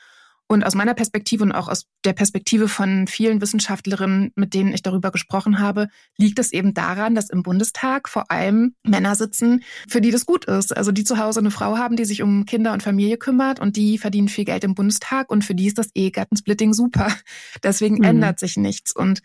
[0.54, 4.84] Und aus meiner Perspektive und auch aus der Perspektive von vielen Wissenschaftlerinnen, mit denen ich
[4.84, 10.00] darüber gesprochen habe, liegt es eben daran, dass im Bundestag vor allem Männer sitzen, für
[10.00, 10.78] die das gut ist.
[10.78, 13.78] Also die zu Hause eine Frau haben, die sich um Kinder und Familie kümmert und
[13.78, 17.08] die verdienen viel Geld im Bundestag und für die ist das Ehegattensplitting super.
[17.63, 18.04] Deswegen mhm.
[18.04, 18.96] ändert sich nichts.
[18.96, 19.22] Und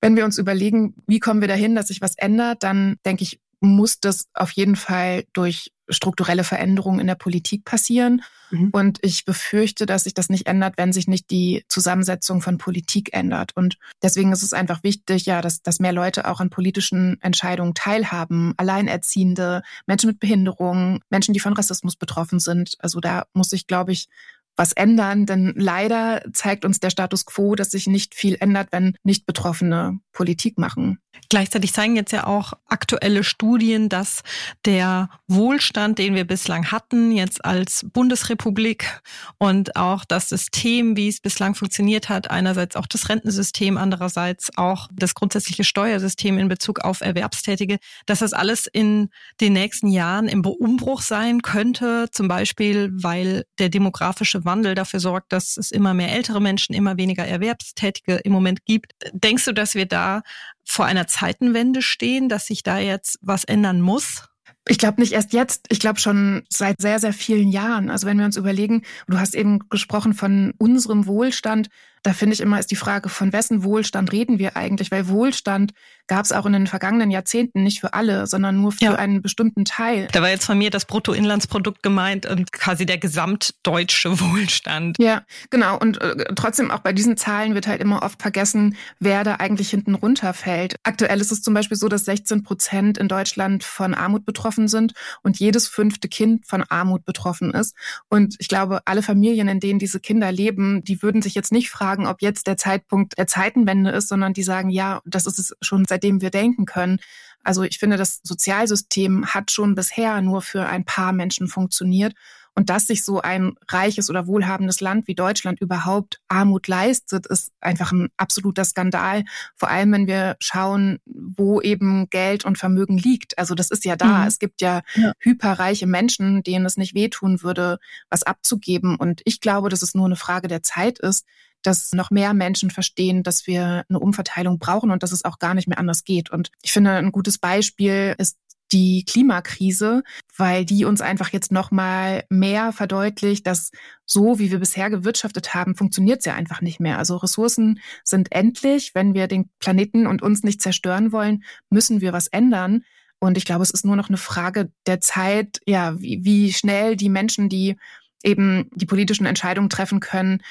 [0.00, 3.40] wenn wir uns überlegen, wie kommen wir dahin, dass sich was ändert, dann denke ich,
[3.62, 8.22] muss das auf jeden Fall durch strukturelle Veränderungen in der Politik passieren.
[8.50, 8.70] Mhm.
[8.72, 13.10] Und ich befürchte, dass sich das nicht ändert, wenn sich nicht die Zusammensetzung von Politik
[13.12, 13.56] ändert.
[13.56, 17.74] Und deswegen ist es einfach wichtig, ja, dass, dass mehr Leute auch an politischen Entscheidungen
[17.74, 18.54] teilhaben.
[18.56, 22.76] Alleinerziehende, Menschen mit Behinderungen, Menschen, die von Rassismus betroffen sind.
[22.78, 24.08] Also da muss sich, glaube ich,
[24.56, 28.96] was ändern, denn leider zeigt uns der Status quo, dass sich nicht viel ändert, wenn
[29.02, 30.98] nicht Betroffene Politik machen.
[31.28, 34.22] Gleichzeitig zeigen jetzt ja auch aktuelle Studien, dass
[34.64, 39.00] der Wohlstand, den wir bislang hatten, jetzt als Bundesrepublik
[39.38, 44.88] und auch das System, wie es bislang funktioniert hat, einerseits auch das Rentensystem, andererseits auch
[44.92, 49.08] das grundsätzliche Steuersystem in Bezug auf Erwerbstätige, dass das alles in
[49.40, 55.32] den nächsten Jahren im Umbruch sein könnte, zum Beispiel, weil der demografische Wandel dafür sorgt,
[55.32, 58.92] dass es immer mehr ältere Menschen, immer weniger Erwerbstätige im Moment gibt.
[59.12, 60.22] Denkst du, dass wir da
[60.64, 64.28] vor einer Zeitenwende stehen, dass sich da jetzt was ändern muss?
[64.68, 67.90] Ich glaube nicht erst jetzt, ich glaube schon seit sehr, sehr vielen Jahren.
[67.90, 71.68] Also wenn wir uns überlegen, du hast eben gesprochen von unserem Wohlstand,
[72.02, 74.90] da finde ich immer ist die Frage, von wessen Wohlstand reden wir eigentlich?
[74.90, 75.72] Weil Wohlstand
[76.08, 78.94] gab es auch in den vergangenen Jahrzehnten nicht für alle, sondern nur für ja.
[78.94, 80.08] einen bestimmten Teil.
[80.12, 84.96] Da war jetzt von mir das Bruttoinlandsprodukt gemeint und quasi der gesamtdeutsche Wohlstand.
[84.98, 85.78] Ja, genau.
[85.78, 89.70] Und äh, trotzdem auch bei diesen Zahlen wird halt immer oft vergessen, wer da eigentlich
[89.70, 90.76] hinten runterfällt.
[90.82, 94.92] Aktuell ist es zum Beispiel so, dass 16 Prozent in Deutschland von Armut betroffen sind
[95.22, 97.76] und jedes fünfte Kind von Armut betroffen ist.
[98.08, 101.70] Und ich glaube, alle Familien, in denen diese Kinder leben, die würden sich jetzt nicht
[101.70, 105.38] fragen, fragen, ob jetzt der Zeitpunkt der Zeitenwende ist, sondern die sagen, ja, das ist
[105.38, 106.98] es schon seitdem wir denken können.
[107.44, 112.14] Also ich finde, das Sozialsystem hat schon bisher nur für ein paar Menschen funktioniert.
[112.54, 117.50] Und dass sich so ein reiches oder wohlhabendes Land wie Deutschland überhaupt Armut leistet, ist
[117.60, 119.24] einfach ein absoluter Skandal.
[119.56, 123.38] Vor allem, wenn wir schauen, wo eben Geld und Vermögen liegt.
[123.38, 124.18] Also das ist ja da.
[124.18, 124.26] Mhm.
[124.26, 127.78] Es gibt ja, ja hyperreiche Menschen, denen es nicht wehtun würde,
[128.10, 128.96] was abzugeben.
[128.96, 131.24] Und ich glaube, dass es nur eine Frage der Zeit ist,
[131.62, 135.54] dass noch mehr Menschen verstehen, dass wir eine Umverteilung brauchen und dass es auch gar
[135.54, 136.30] nicht mehr anders geht.
[136.30, 138.36] Und ich finde, ein gutes Beispiel ist
[138.72, 140.02] die Klimakrise,
[140.36, 143.70] weil die uns einfach jetzt noch mal mehr verdeutlicht, dass
[144.06, 146.98] so wie wir bisher gewirtschaftet haben, funktioniert es ja einfach nicht mehr.
[146.98, 148.94] Also Ressourcen sind endlich.
[148.94, 152.82] Wenn wir den Planeten und uns nicht zerstören wollen, müssen wir was ändern.
[153.18, 156.96] Und ich glaube, es ist nur noch eine Frage der Zeit, ja, wie, wie schnell
[156.96, 157.76] die Menschen, die
[158.24, 160.42] eben die politischen Entscheidungen treffen können,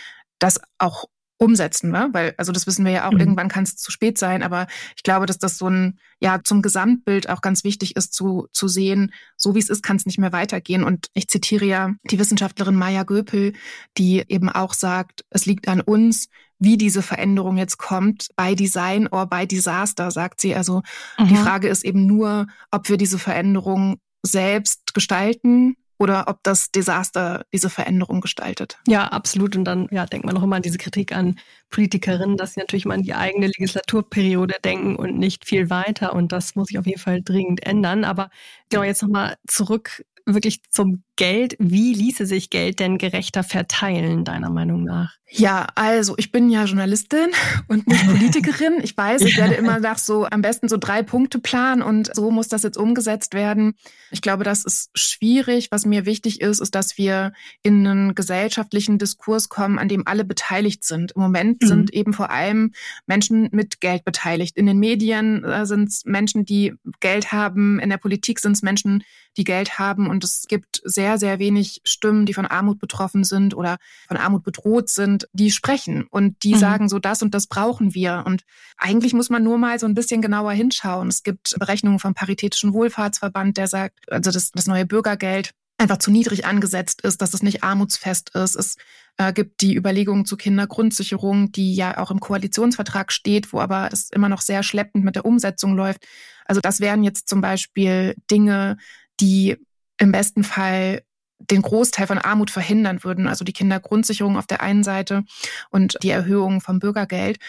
[0.41, 1.05] das auch
[1.41, 2.09] umsetzen, ne?
[2.11, 3.19] Weil, also das wissen wir ja auch, mhm.
[3.19, 6.61] irgendwann kann es zu spät sein, aber ich glaube, dass das so ein, ja, zum
[6.61, 10.19] Gesamtbild auch ganz wichtig ist zu, zu sehen, so wie es ist, kann es nicht
[10.19, 10.83] mehr weitergehen.
[10.83, 13.53] Und ich zitiere ja die Wissenschaftlerin Maya Göpel,
[13.97, 16.27] die eben auch sagt, es liegt an uns,
[16.59, 20.53] wie diese Veränderung jetzt kommt, bei Design or bei Disaster, sagt sie.
[20.53, 20.83] Also
[21.17, 21.27] mhm.
[21.27, 27.45] die Frage ist eben nur, ob wir diese Veränderung selbst gestalten oder ob das Desaster
[27.53, 28.79] diese Veränderung gestaltet.
[28.87, 29.55] Ja, absolut.
[29.55, 31.37] Und dann ja, denkt man auch immer an diese Kritik an
[31.69, 36.13] Politikerinnen, dass sie natürlich mal an die eigene Legislaturperiode denken und nicht viel weiter.
[36.13, 38.03] Und das muss sich auf jeden Fall dringend ändern.
[38.03, 38.31] Aber
[38.69, 41.55] genau, jetzt nochmal zurück wirklich zum Geld.
[41.59, 45.15] Wie ließe sich Geld denn gerechter verteilen, deiner Meinung nach?
[45.33, 47.29] Ja, also ich bin ja Journalistin
[47.67, 48.79] und nicht Politikerin.
[48.83, 52.31] Ich weiß, ich werde immer nach so am besten so drei Punkte planen und so
[52.31, 53.75] muss das jetzt umgesetzt werden.
[54.11, 55.69] Ich glaube, das ist schwierig.
[55.71, 57.31] Was mir wichtig ist, ist, dass wir
[57.63, 61.13] in einen gesellschaftlichen Diskurs kommen, an dem alle beteiligt sind.
[61.13, 61.67] Im Moment mhm.
[61.67, 62.73] sind eben vor allem
[63.05, 64.57] Menschen mit Geld beteiligt.
[64.57, 67.79] In den Medien äh, sind es Menschen, die Geld haben.
[67.79, 69.03] In der Politik sind es Menschen,
[69.37, 70.09] die Geld haben.
[70.09, 74.43] Und es gibt sehr, sehr wenig Stimmen, die von Armut betroffen sind oder von Armut
[74.43, 76.59] bedroht sind die sprechen und die mhm.
[76.59, 78.23] sagen so, das und das brauchen wir.
[78.25, 78.43] Und
[78.77, 81.07] eigentlich muss man nur mal so ein bisschen genauer hinschauen.
[81.07, 86.11] Es gibt Berechnungen vom Paritätischen Wohlfahrtsverband, der sagt, also das, das neue Bürgergeld einfach zu
[86.11, 88.55] niedrig angesetzt ist, dass es nicht armutsfest ist.
[88.55, 88.75] Es
[89.17, 94.09] äh, gibt die Überlegungen zur Kindergrundsicherung, die ja auch im Koalitionsvertrag steht, wo aber es
[94.11, 96.05] immer noch sehr schleppend mit der Umsetzung läuft.
[96.45, 98.77] Also das wären jetzt zum Beispiel Dinge,
[99.21, 99.57] die
[99.97, 101.03] im besten Fall
[101.39, 105.23] den Großteil von Armut verhindern würden, also die Kindergrundsicherung auf der einen Seite
[105.69, 107.39] und die Erhöhung vom Bürgergeld.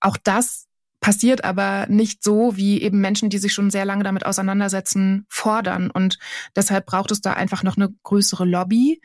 [0.00, 0.66] Auch das
[1.00, 5.90] passiert aber nicht so, wie eben Menschen, die sich schon sehr lange damit auseinandersetzen, fordern.
[5.90, 6.18] Und
[6.56, 9.02] deshalb braucht es da einfach noch eine größere Lobby.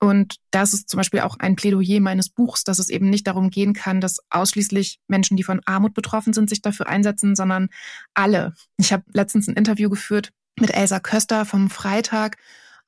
[0.00, 3.50] Und das ist zum Beispiel auch ein Plädoyer meines Buchs, dass es eben nicht darum
[3.50, 7.68] gehen kann, dass ausschließlich Menschen, die von Armut betroffen sind, sich dafür einsetzen, sondern
[8.14, 8.52] alle.
[8.76, 12.36] Ich habe letztens ein Interview geführt mit Elsa Köster vom Freitag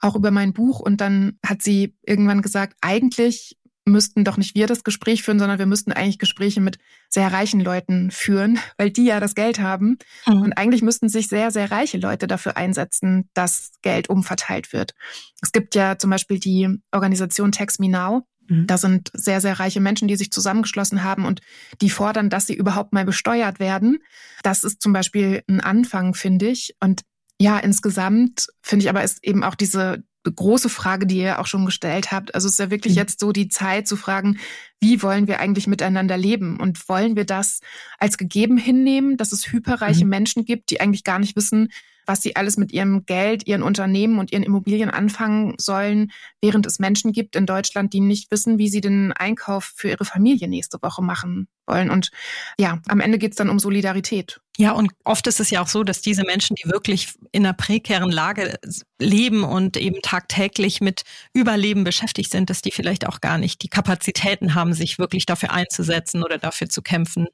[0.00, 0.80] auch über mein Buch.
[0.80, 5.59] Und dann hat sie irgendwann gesagt, eigentlich müssten doch nicht wir das Gespräch führen, sondern
[5.59, 6.78] wir müssten eigentlich Gespräche mit
[7.09, 9.98] sehr reichen Leuten führen, weil die ja das Geld haben.
[10.26, 10.42] Mhm.
[10.42, 14.94] Und eigentlich müssten sich sehr, sehr reiche Leute dafür einsetzen, dass Geld umverteilt wird.
[15.42, 18.26] Es gibt ja zum Beispiel die Organisation Tax Me Now.
[18.48, 18.66] Mhm.
[18.66, 21.40] Da sind sehr, sehr reiche Menschen, die sich zusammengeschlossen haben und
[21.80, 23.98] die fordern, dass sie überhaupt mal besteuert werden.
[24.42, 26.74] Das ist zum Beispiel ein Anfang, finde ich.
[26.80, 27.02] Und
[27.40, 31.64] ja, insgesamt finde ich aber ist eben auch diese große Frage, die ihr auch schon
[31.64, 32.35] gestellt habt.
[32.35, 32.98] Also es ist ja wirklich mhm.
[32.98, 34.38] jetzt so die Zeit zu fragen,
[34.79, 36.61] wie wollen wir eigentlich miteinander leben?
[36.61, 37.61] Und wollen wir das
[37.98, 40.11] als gegeben hinnehmen, dass es hyperreiche mhm.
[40.11, 41.70] Menschen gibt, die eigentlich gar nicht wissen,
[42.05, 46.79] was sie alles mit ihrem Geld, ihren Unternehmen und ihren Immobilien anfangen sollen, während es
[46.79, 50.76] Menschen gibt in Deutschland, die nicht wissen, wie sie den Einkauf für ihre Familie nächste
[50.83, 51.90] Woche machen wollen.
[51.90, 52.11] Und
[52.59, 54.40] ja, am Ende geht es dann um Solidarität.
[54.61, 57.54] Ja, und oft ist es ja auch so, dass diese Menschen, die wirklich in einer
[57.54, 58.59] prekären Lage
[58.98, 63.68] leben und eben tagtäglich mit Überleben beschäftigt sind, dass die vielleicht auch gar nicht die
[63.68, 67.28] Kapazitäten haben, sich wirklich dafür einzusetzen oder dafür zu kämpfen,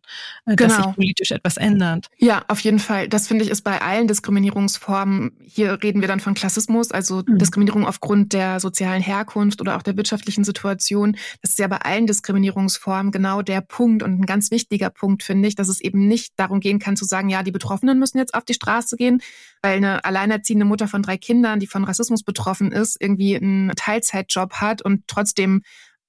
[0.44, 0.86] äh, dass genau.
[0.86, 2.06] sich politisch etwas ändert.
[2.18, 3.08] Ja, auf jeden Fall.
[3.08, 5.32] Das finde ich ist bei allen Diskriminierungsformen.
[5.42, 7.38] Hier reden wir dann von Klassismus, also mhm.
[7.38, 11.16] Diskriminierung aufgrund der sozialen Herkunft oder auch der wirtschaftlichen Situation.
[11.42, 15.48] Das ist ja bei allen Diskriminierungsformen genau der Punkt und ein ganz wichtiger Punkt, finde
[15.48, 18.18] ich, dass es eben nicht darum gehen kann zu sagen, sagen, ja, die Betroffenen müssen
[18.18, 19.22] jetzt auf die Straße gehen,
[19.62, 24.54] weil eine alleinerziehende Mutter von drei Kindern, die von Rassismus betroffen ist, irgendwie einen Teilzeitjob
[24.54, 25.62] hat und trotzdem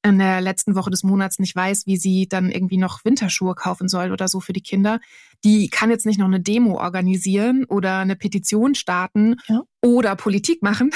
[0.04, 3.88] in der letzten Woche des Monats nicht weiß, wie sie dann irgendwie noch Winterschuhe kaufen
[3.88, 5.00] soll oder so für die Kinder.
[5.44, 9.64] Die kann jetzt nicht noch eine Demo organisieren oder eine Petition starten ja.
[9.82, 10.92] oder Politik machen.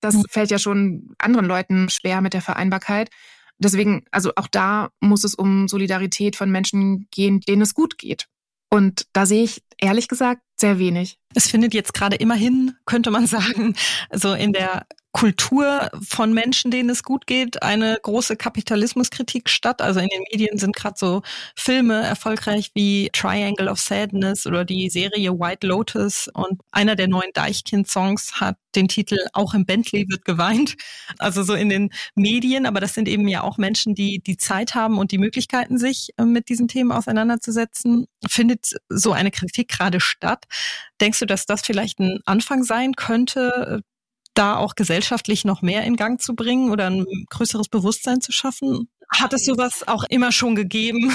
[0.00, 0.22] Das ja.
[0.28, 3.10] fällt ja schon anderen Leuten schwer mit der Vereinbarkeit.
[3.58, 8.26] Deswegen, also auch da muss es um Solidarität von Menschen gehen, denen es gut geht.
[8.70, 11.18] Und da sehe ich ehrlich gesagt sehr wenig.
[11.34, 13.74] Es findet jetzt gerade immerhin, könnte man sagen,
[14.12, 14.86] so in der
[15.16, 19.80] Kultur von Menschen, denen es gut geht, eine große Kapitalismuskritik statt.
[19.80, 21.22] Also in den Medien sind gerade so
[21.54, 27.32] Filme erfolgreich wie Triangle of Sadness oder die Serie White Lotus und einer der neuen
[27.32, 30.76] Deichkind-Songs hat den Titel Auch im Bentley wird geweint.
[31.16, 34.74] Also so in den Medien, aber das sind eben ja auch Menschen, die die Zeit
[34.74, 38.06] haben und die Möglichkeiten, sich äh, mit diesen Themen auseinanderzusetzen.
[38.28, 40.44] Findet so eine Kritik gerade statt?
[41.00, 43.82] Denkst du, dass das vielleicht ein Anfang sein könnte,
[44.38, 48.88] da auch gesellschaftlich noch mehr in Gang zu bringen oder ein größeres Bewusstsein zu schaffen?
[49.08, 51.12] Hat es sowas auch immer schon gegeben?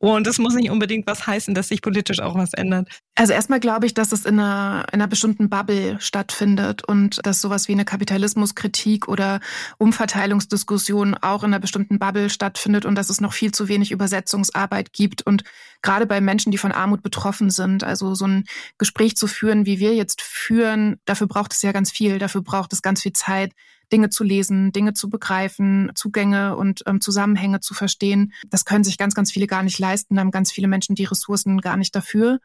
[0.00, 2.88] Und es muss nicht unbedingt was heißen, dass sich politisch auch was ändert.
[3.16, 7.40] Also erstmal glaube ich, dass es in einer, in einer bestimmten Bubble stattfindet und dass
[7.40, 9.40] sowas wie eine Kapitalismuskritik oder
[9.78, 14.92] Umverteilungsdiskussion auch in einer bestimmten Bubble stattfindet und dass es noch viel zu wenig Übersetzungsarbeit
[14.92, 15.22] gibt.
[15.22, 15.42] Und
[15.82, 18.44] gerade bei Menschen, die von Armut betroffen sind, also so ein
[18.78, 22.20] Gespräch zu führen, wie wir jetzt führen, dafür braucht es ja ganz viel.
[22.20, 23.52] Dafür braucht es ganz viel Zeit,
[23.92, 28.32] Dinge zu lesen, Dinge zu begreifen, Zugänge und ähm, Zusammenhänge zu verstehen.
[28.48, 31.60] Das können sich ganz, ganz viele gar nicht leisten, haben ganz viele Menschen die Ressourcen
[31.60, 32.40] gar nicht dafür.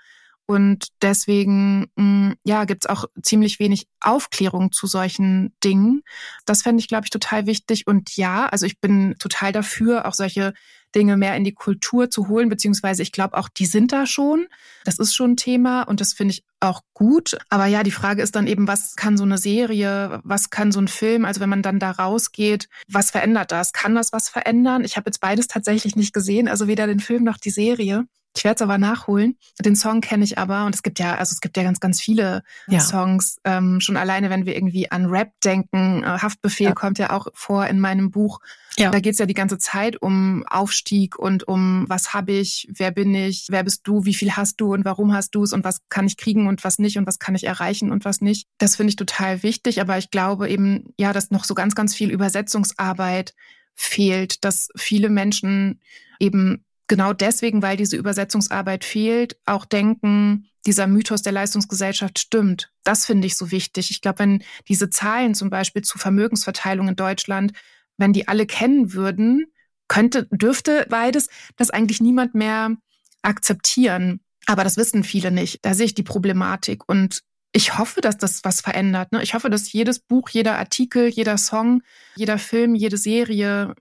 [0.45, 6.01] Und deswegen, mm, ja, gibt's auch ziemlich wenig Aufklärung zu solchen Dingen.
[6.45, 7.88] Das fände ich, glaube ich, total wichtig.
[7.88, 10.53] Und ja, also ich bin total dafür, auch solche
[10.95, 14.47] Dinge mehr in die Kultur zu holen, beziehungsweise ich glaube auch, die sind da schon.
[14.86, 17.38] Das ist schon ein Thema und das finde ich auch gut.
[17.49, 20.79] Aber ja, die Frage ist dann eben, was kann so eine Serie, was kann so
[20.79, 23.73] ein Film, also wenn man dann da rausgeht, was verändert das?
[23.73, 24.84] Kann das was verändern?
[24.84, 28.06] Ich habe jetzt beides tatsächlich nicht gesehen, also weder den Film noch die Serie.
[28.36, 29.38] Ich werde es aber nachholen.
[29.60, 32.02] Den Song kenne ich aber und es gibt ja, also es gibt ja ganz, ganz
[32.02, 32.80] viele ja.
[32.80, 33.38] Songs.
[33.43, 36.74] Ähm, schon alleine, wenn wir irgendwie an Rap denken, äh, Haftbefehl ja.
[36.74, 38.39] kommt ja auch vor in meinem Buch.
[38.76, 38.89] Ja.
[38.89, 43.13] Da geht's ja die ganze Zeit um Aufstieg und um was habe ich, wer bin
[43.13, 45.82] ich, wer bist du, wie viel hast du und warum hast du es und was
[45.89, 48.48] kann ich kriegen und was nicht und was kann ich erreichen und was nicht.
[48.58, 51.93] Das finde ich total wichtig, aber ich glaube eben, ja, dass noch so ganz, ganz
[51.93, 53.36] viel Übersetzungsarbeit
[53.76, 55.80] fehlt, dass viele Menschen
[56.19, 62.72] eben genau deswegen, weil diese Übersetzungsarbeit fehlt, auch denken, dieser Mythos der Leistungsgesellschaft stimmt.
[62.84, 63.91] Das finde ich so wichtig.
[63.91, 67.54] Ich glaube, wenn diese Zahlen zum Beispiel zu Vermögensverteilung in Deutschland,
[67.98, 69.46] wenn die alle kennen würden,
[69.88, 72.76] könnte, dürfte beides das eigentlich niemand mehr
[73.22, 74.22] akzeptieren.
[74.46, 75.60] Aber das wissen viele nicht.
[75.63, 76.88] Da sehe ich die Problematik.
[76.88, 79.12] Und ich hoffe, dass das was verändert.
[79.12, 79.22] Ne?
[79.22, 81.82] Ich hoffe, dass jedes Buch, jeder Artikel, jeder Song,
[82.15, 83.76] jeder Film, jede Serie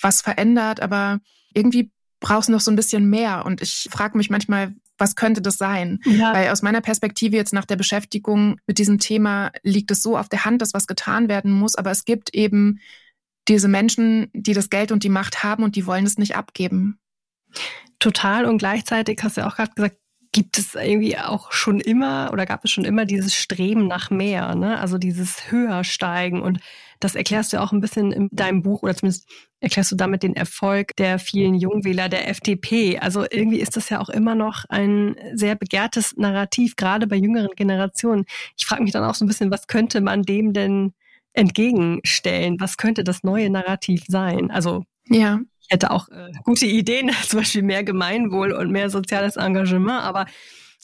[0.00, 0.80] was verändert.
[0.80, 1.20] Aber
[1.52, 1.90] irgendwie
[2.22, 3.44] brauchst noch so ein bisschen mehr.
[3.44, 5.98] Und ich frage mich manchmal, was könnte das sein?
[6.04, 6.32] Ja.
[6.32, 10.28] Weil aus meiner Perspektive jetzt nach der Beschäftigung mit diesem Thema liegt es so auf
[10.28, 11.76] der Hand, dass was getan werden muss.
[11.76, 12.80] Aber es gibt eben
[13.48, 16.98] diese Menschen, die das Geld und die Macht haben und die wollen es nicht abgeben.
[17.98, 18.46] Total.
[18.46, 19.96] Und gleichzeitig hast du ja auch gerade gesagt,
[20.32, 24.54] gibt es irgendwie auch schon immer oder gab es schon immer dieses Streben nach mehr,
[24.54, 24.78] ne?
[24.78, 26.58] Also dieses Höhersteigen und
[27.02, 29.28] das erklärst du auch ein bisschen in deinem Buch oder zumindest
[29.60, 32.98] erklärst du damit den Erfolg der vielen Jungwähler der FDP.
[32.98, 37.50] Also irgendwie ist das ja auch immer noch ein sehr begehrtes Narrativ, gerade bei jüngeren
[37.56, 38.24] Generationen.
[38.56, 40.92] Ich frage mich dann auch so ein bisschen, was könnte man dem denn
[41.32, 42.60] entgegenstellen?
[42.60, 44.50] Was könnte das neue Narrativ sein?
[44.50, 45.40] Also ja.
[45.60, 50.26] ich hätte auch äh, gute Ideen, zum Beispiel mehr Gemeinwohl und mehr soziales Engagement, aber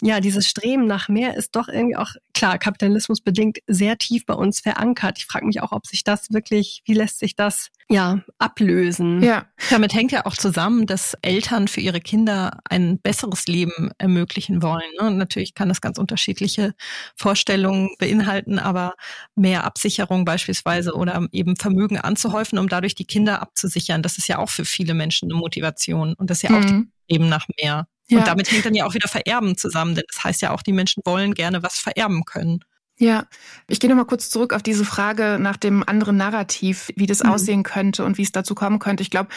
[0.00, 4.34] ja, dieses Streben nach mehr ist doch irgendwie auch, klar, Kapitalismus bedingt sehr tief bei
[4.34, 5.18] uns verankert.
[5.18, 9.22] Ich frage mich auch, ob sich das wirklich, wie lässt sich das ja ablösen?
[9.22, 9.46] Ja.
[9.70, 14.90] Damit hängt ja auch zusammen, dass Eltern für ihre Kinder ein besseres Leben ermöglichen wollen.
[15.00, 15.08] Ne?
[15.08, 16.74] Und natürlich kann das ganz unterschiedliche
[17.16, 18.94] Vorstellungen beinhalten, aber
[19.34, 24.02] mehr Absicherung beispielsweise oder eben Vermögen anzuhäufen, um dadurch die Kinder abzusichern.
[24.02, 26.14] Das ist ja auch für viele Menschen eine Motivation.
[26.14, 26.92] Und das ist ja auch mhm.
[27.08, 27.88] eben nach mehr.
[28.08, 28.18] Ja.
[28.18, 30.72] Und damit hängt dann ja auch wieder Vererben zusammen, denn das heißt ja auch, die
[30.72, 32.64] Menschen wollen gerne was vererben können.
[32.98, 33.26] Ja,
[33.68, 37.30] ich gehe nochmal kurz zurück auf diese Frage nach dem anderen Narrativ, wie das mhm.
[37.30, 39.02] aussehen könnte und wie es dazu kommen könnte.
[39.02, 39.28] Ich glaube,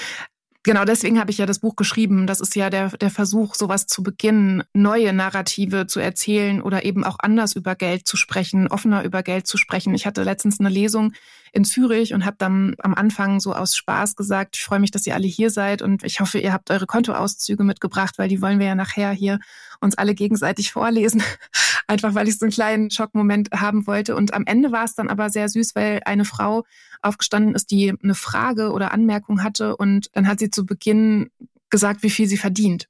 [0.64, 2.28] Genau deswegen habe ich ja das Buch geschrieben.
[2.28, 7.04] Das ist ja der, der Versuch, sowas zu beginnen, neue Narrative zu erzählen oder eben
[7.04, 9.96] auch anders über Geld zu sprechen, offener über Geld zu sprechen.
[9.96, 11.14] Ich hatte letztens eine Lesung
[11.52, 15.06] in Zürich und habe dann am Anfang so aus Spaß gesagt, ich freue mich, dass
[15.06, 18.60] ihr alle hier seid und ich hoffe, ihr habt eure Kontoauszüge mitgebracht, weil die wollen
[18.60, 19.40] wir ja nachher hier
[19.82, 21.24] uns alle gegenseitig vorlesen.
[21.88, 24.16] Einfach weil ich so einen kleinen Schockmoment haben wollte.
[24.16, 26.64] Und am Ende war es dann aber sehr süß, weil eine Frau
[27.02, 31.32] aufgestanden ist, die eine Frage oder Anmerkung hatte und dann hat sie zu Beginn
[31.70, 32.88] gesagt, wie viel sie verdient.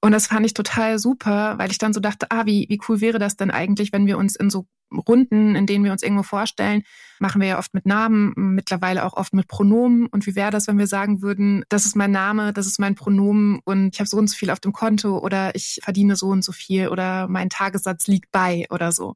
[0.00, 3.00] Und das fand ich total super, weil ich dann so dachte, ah, wie, wie cool
[3.00, 6.22] wäre das denn eigentlich, wenn wir uns in so Runden, in denen wir uns irgendwo
[6.22, 6.82] vorstellen,
[7.18, 10.06] machen wir ja oft mit Namen, mittlerweile auch oft mit Pronomen.
[10.06, 12.94] Und wie wäre das, wenn wir sagen würden, das ist mein Name, das ist mein
[12.94, 16.28] Pronomen und ich habe so und so viel auf dem Konto oder ich verdiene so
[16.28, 19.14] und so viel oder mein Tagessatz liegt bei oder so.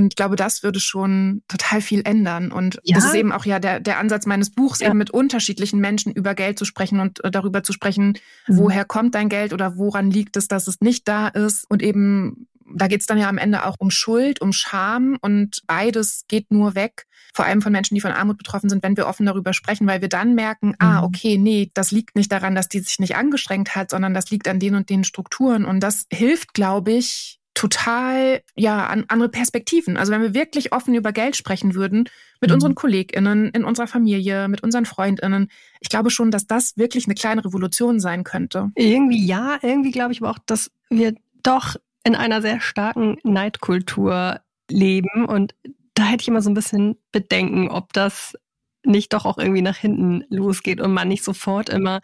[0.00, 2.52] Und ich glaube, das würde schon total viel ändern.
[2.52, 2.94] Und ja.
[2.94, 4.88] das ist eben auch ja der, der Ansatz meines Buchs, ja.
[4.88, 8.56] eben mit unterschiedlichen Menschen über Geld zu sprechen und äh, darüber zu sprechen, mhm.
[8.56, 11.70] woher kommt dein Geld oder woran liegt es, dass es nicht da ist.
[11.70, 15.62] Und eben, da geht es dann ja am Ende auch um Schuld, um Scham und
[15.66, 17.06] beides geht nur weg.
[17.34, 20.00] Vor allem von Menschen, die von Armut betroffen sind, wenn wir offen darüber sprechen, weil
[20.00, 20.96] wir dann merken, ah, mhm.
[20.96, 24.30] ah, okay, nee, das liegt nicht daran, dass die sich nicht angestrengt hat, sondern das
[24.30, 25.66] liegt an den und den Strukturen.
[25.66, 29.98] Und das hilft, glaube ich, total, ja, an andere Perspektiven.
[29.98, 32.08] Also wenn wir wirklich offen über Geld sprechen würden,
[32.40, 32.54] mit mhm.
[32.54, 37.14] unseren KollegInnen, in unserer Familie, mit unseren FreundInnen, ich glaube schon, dass das wirklich eine
[37.14, 38.70] kleine Revolution sein könnte.
[38.76, 44.40] Irgendwie ja, irgendwie glaube ich aber auch, dass wir doch in einer sehr starken Neidkultur
[44.70, 45.54] leben und
[45.92, 48.38] da hätte ich immer so ein bisschen Bedenken, ob das
[48.86, 52.00] nicht doch auch irgendwie nach hinten losgeht und man nicht sofort immer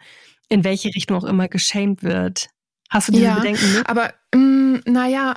[0.49, 2.49] in welche Richtung auch immer geschämt wird.
[2.91, 3.89] Hast du diese ja, Bedenken nicht?
[3.89, 5.33] Aber mm, naja,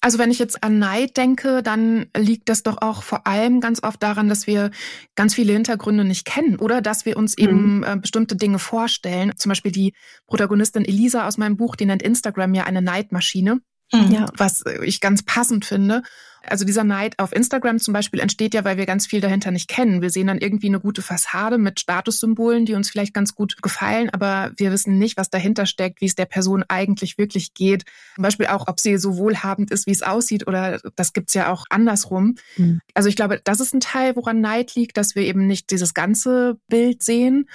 [0.00, 3.82] also wenn ich jetzt an Neid denke, dann liegt das doch auch vor allem ganz
[3.82, 4.70] oft daran, dass wir
[5.14, 7.44] ganz viele Hintergründe nicht kennen oder dass wir uns mhm.
[7.44, 9.32] eben äh, bestimmte Dinge vorstellen.
[9.36, 9.94] Zum Beispiel die
[10.26, 13.60] Protagonistin Elisa aus meinem Buch, die nennt Instagram ja eine Neidmaschine.
[13.92, 14.10] mhm.
[14.10, 14.26] ja.
[14.36, 16.02] was ich ganz passend finde.
[16.46, 19.68] Also dieser Neid auf Instagram zum Beispiel entsteht ja, weil wir ganz viel dahinter nicht
[19.68, 20.02] kennen.
[20.02, 24.10] Wir sehen dann irgendwie eine gute Fassade mit Statussymbolen, die uns vielleicht ganz gut gefallen,
[24.10, 27.84] aber wir wissen nicht, was dahinter steckt, wie es der Person eigentlich wirklich geht.
[28.14, 31.52] Zum Beispiel auch, ob sie so wohlhabend ist, wie es aussieht, oder das gibt's ja
[31.52, 32.36] auch andersrum.
[32.56, 32.80] Mhm.
[32.94, 35.94] Also ich glaube, das ist ein Teil, woran Neid liegt, dass wir eben nicht dieses
[35.94, 37.48] ganze Bild sehen.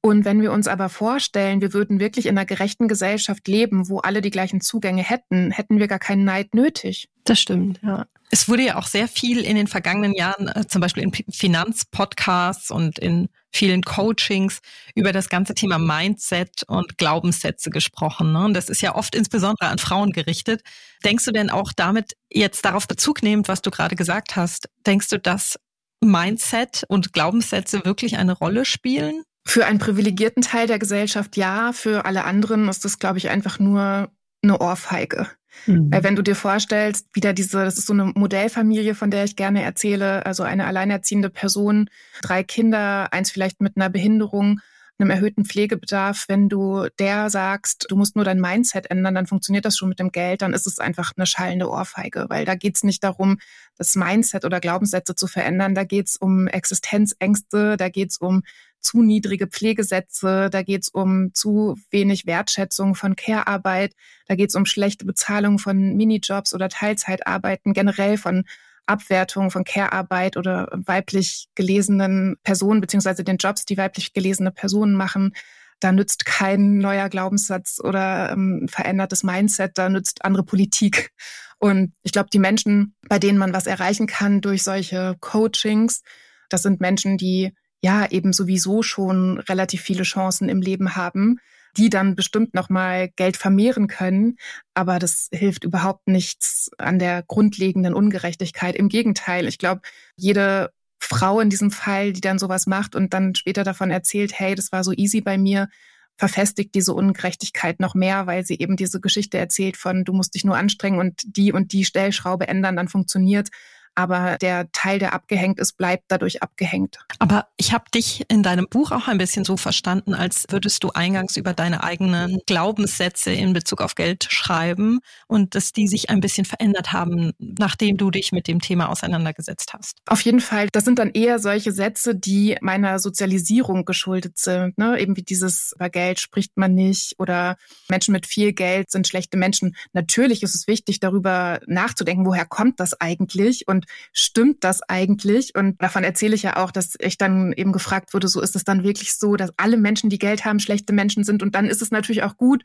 [0.00, 3.98] Und wenn wir uns aber vorstellen, wir würden wirklich in einer gerechten Gesellschaft leben, wo
[3.98, 7.08] alle die gleichen Zugänge hätten, hätten wir gar keinen Neid nötig.
[7.24, 8.06] Das stimmt, ja.
[8.30, 12.70] Es wurde ja auch sehr viel in den vergangenen Jahren, äh, zum Beispiel in Finanzpodcasts
[12.70, 14.60] und in vielen Coachings
[14.94, 18.32] über das ganze Thema Mindset und Glaubenssätze gesprochen.
[18.32, 18.44] Ne?
[18.44, 20.62] Und das ist ja oft insbesondere an Frauen gerichtet.
[21.04, 25.08] Denkst du denn auch damit jetzt darauf Bezug nehmend, was du gerade gesagt hast, denkst
[25.08, 25.58] du, dass
[26.00, 29.22] Mindset und Glaubenssätze wirklich eine Rolle spielen?
[29.48, 33.58] Für einen privilegierten Teil der Gesellschaft ja, für alle anderen ist das, glaube ich, einfach
[33.58, 34.10] nur
[34.42, 35.26] eine Ohrfeige.
[35.64, 35.90] Mhm.
[35.90, 39.36] Weil wenn du dir vorstellst, wieder diese, das ist so eine Modellfamilie, von der ich
[39.36, 41.88] gerne erzähle, also eine alleinerziehende Person,
[42.20, 44.60] drei Kinder, eins vielleicht mit einer Behinderung,
[44.98, 49.64] einem erhöhten Pflegebedarf, wenn du der sagst, du musst nur dein Mindset ändern, dann funktioniert
[49.64, 52.82] das schon mit dem Geld, dann ist es einfach eine schallende Ohrfeige, weil da geht's
[52.82, 53.38] nicht darum,
[53.78, 58.42] das Mindset oder Glaubenssätze zu verändern, da geht's um Existenzängste, da geht's um
[58.80, 63.94] zu niedrige Pflegesätze, da geht es um zu wenig Wertschätzung von Care-Arbeit,
[64.26, 68.44] da geht es um schlechte Bezahlung von Minijobs oder Teilzeitarbeiten, generell von
[68.88, 75.34] Abwertung von Care-Arbeit oder weiblich gelesenen Personen, beziehungsweise den Jobs, die weiblich gelesene Personen machen.
[75.80, 81.12] Da nützt kein neuer Glaubenssatz oder ähm, verändertes Mindset, da nützt andere Politik.
[81.58, 86.02] Und ich glaube, die Menschen, bei denen man was erreichen kann durch solche Coachings,
[86.48, 87.52] das sind Menschen, die
[87.82, 91.38] ja eben sowieso schon relativ viele Chancen im Leben haben,
[91.76, 94.36] die dann bestimmt noch mal Geld vermehren können,
[94.74, 98.74] aber das hilft überhaupt nichts an der grundlegenden Ungerechtigkeit.
[98.74, 99.82] Im Gegenteil, ich glaube,
[100.16, 104.54] jede Frau in diesem Fall, die dann sowas macht und dann später davon erzählt, hey,
[104.54, 105.68] das war so easy bei mir,
[106.16, 110.44] verfestigt diese Ungerechtigkeit noch mehr, weil sie eben diese Geschichte erzählt von, du musst dich
[110.44, 113.50] nur anstrengen und die und die Stellschraube ändern, dann funktioniert
[113.98, 116.98] aber der Teil, der abgehängt ist, bleibt dadurch abgehängt.
[117.18, 120.90] Aber ich habe dich in deinem Buch auch ein bisschen so verstanden, als würdest du
[120.90, 126.20] eingangs über deine eigenen Glaubenssätze in Bezug auf Geld schreiben und dass die sich ein
[126.20, 129.98] bisschen verändert haben, nachdem du dich mit dem Thema auseinandergesetzt hast.
[130.06, 130.68] Auf jeden Fall.
[130.70, 134.78] Das sind dann eher solche Sätze, die meiner Sozialisierung geschuldet sind.
[134.78, 134.96] Ne?
[135.00, 137.56] Eben wie dieses, über Geld spricht man nicht oder
[137.88, 139.74] Menschen mit viel Geld sind schlechte Menschen.
[139.92, 145.54] Natürlich ist es wichtig, darüber nachzudenken, woher kommt das eigentlich und stimmt das eigentlich?
[145.54, 148.64] Und davon erzähle ich ja auch, dass ich dann eben gefragt wurde, so ist es
[148.64, 151.42] dann wirklich so, dass alle Menschen, die Geld haben, schlechte Menschen sind.
[151.42, 152.62] Und dann ist es natürlich auch gut,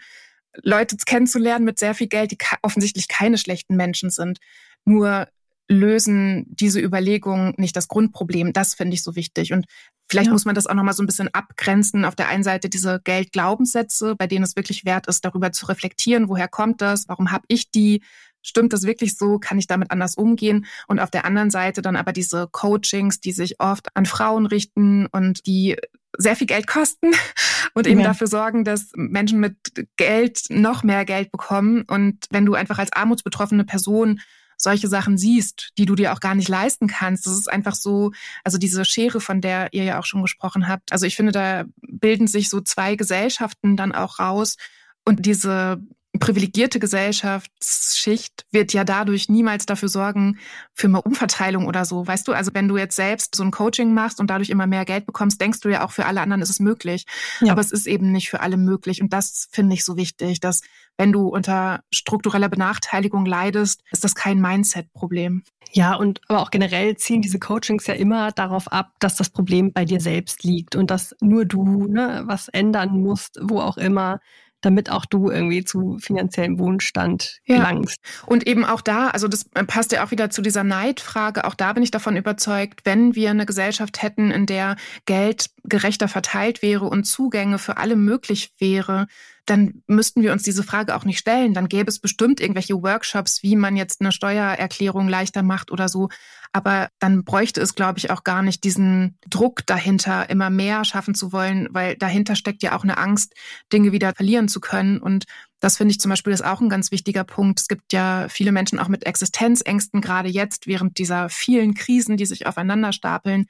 [0.61, 4.39] Leute kennenzulernen mit sehr viel Geld, die offensichtlich keine schlechten Menschen sind.
[4.85, 5.27] Nur
[5.69, 8.53] lösen diese Überlegungen nicht das Grundproblem.
[8.53, 9.53] Das finde ich so wichtig.
[9.53, 9.65] Und
[10.09, 10.33] vielleicht ja.
[10.33, 12.05] muss man das auch nochmal so ein bisschen abgrenzen.
[12.05, 16.29] Auf der einen Seite diese Geldglaubenssätze, bei denen es wirklich wert ist, darüber zu reflektieren,
[16.29, 18.03] woher kommt das, warum habe ich die,
[18.43, 19.39] Stimmt das wirklich so?
[19.39, 20.65] Kann ich damit anders umgehen?
[20.87, 25.07] Und auf der anderen Seite dann aber diese Coachings, die sich oft an Frauen richten
[25.07, 25.77] und die
[26.17, 27.11] sehr viel Geld kosten
[27.73, 28.07] und eben ja.
[28.07, 29.55] dafür sorgen, dass Menschen mit
[29.97, 31.83] Geld noch mehr Geld bekommen.
[31.87, 34.19] Und wenn du einfach als armutsbetroffene Person
[34.57, 37.25] solche Sachen siehst, die du dir auch gar nicht leisten kannst.
[37.27, 38.11] Das ist einfach so,
[38.43, 40.91] also diese Schere, von der ihr ja auch schon gesprochen habt.
[40.91, 44.57] Also ich finde, da bilden sich so zwei Gesellschaften dann auch raus.
[45.05, 45.81] Und diese
[46.19, 50.37] privilegierte Gesellschaftsschicht wird ja dadurch niemals dafür sorgen
[50.73, 52.05] für mehr Umverteilung oder so.
[52.05, 54.85] Weißt du, also wenn du jetzt selbst so ein Coaching machst und dadurch immer mehr
[54.85, 57.05] Geld bekommst, denkst du ja auch für alle anderen ist es möglich.
[57.41, 57.51] Ja.
[57.51, 59.01] Aber es ist eben nicht für alle möglich.
[59.01, 60.61] Und das finde ich so wichtig, dass
[60.97, 65.43] wenn du unter struktureller Benachteiligung leidest, ist das kein Mindset-Problem.
[65.71, 69.73] Ja, und aber auch generell ziehen diese Coachings ja immer darauf ab, dass das Problem
[69.73, 74.19] bei dir selbst liegt und dass nur du ne, was ändern musst, wo auch immer
[74.63, 77.97] damit auch du irgendwie zu finanziellem Wohnstand gelangst.
[78.03, 78.27] Ja.
[78.27, 81.73] Und eben auch da, also das passt ja auch wieder zu dieser Neidfrage, auch da
[81.73, 86.85] bin ich davon überzeugt, wenn wir eine Gesellschaft hätten, in der Geld gerechter verteilt wäre
[86.85, 89.07] und Zugänge für alle möglich wäre,
[89.45, 91.53] dann müssten wir uns diese Frage auch nicht stellen.
[91.53, 96.09] Dann gäbe es bestimmt irgendwelche Workshops, wie man jetzt eine Steuererklärung leichter macht oder so.
[96.53, 101.15] Aber dann bräuchte es, glaube ich, auch gar nicht diesen Druck dahinter, immer mehr schaffen
[101.15, 103.33] zu wollen, weil dahinter steckt ja auch eine Angst,
[103.73, 104.99] Dinge wieder verlieren zu können.
[104.99, 105.25] Und
[105.59, 107.59] das finde ich zum Beispiel ist auch ein ganz wichtiger Punkt.
[107.59, 112.25] Es gibt ja viele Menschen auch mit Existenzängsten, gerade jetzt während dieser vielen Krisen, die
[112.25, 113.47] sich aufeinander stapeln.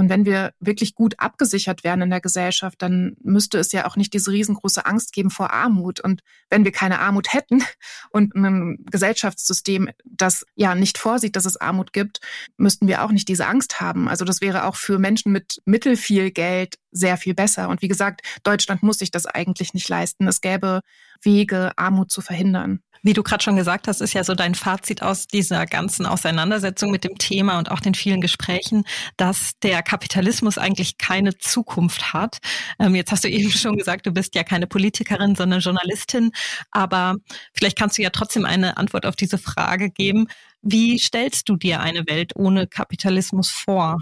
[0.00, 3.96] Und wenn wir wirklich gut abgesichert werden in der Gesellschaft, dann müsste es ja auch
[3.96, 5.98] nicht diese riesengroße Angst geben vor Armut.
[5.98, 7.64] Und wenn wir keine Armut hätten
[8.10, 12.20] und ein Gesellschaftssystem, das ja nicht vorsieht, dass es Armut gibt,
[12.56, 14.08] müssten wir auch nicht diese Angst haben.
[14.08, 17.68] Also das wäre auch für Menschen mit mittelfiel Geld sehr viel besser.
[17.68, 20.28] Und wie gesagt, Deutschland muss sich das eigentlich nicht leisten.
[20.28, 20.82] Es gäbe
[21.22, 22.80] Wege, Armut zu verhindern.
[23.02, 26.90] Wie du gerade schon gesagt hast, ist ja so dein Fazit aus dieser ganzen Auseinandersetzung
[26.90, 28.84] mit dem Thema und auch den vielen Gesprächen,
[29.16, 32.38] dass der Kapitalismus eigentlich keine Zukunft hat.
[32.78, 36.30] Ähm, jetzt hast du eben schon gesagt, du bist ja keine Politikerin, sondern Journalistin.
[36.70, 37.16] Aber
[37.54, 40.26] vielleicht kannst du ja trotzdem eine Antwort auf diese Frage geben.
[40.62, 43.98] Wie stellst du dir eine Welt ohne Kapitalismus vor?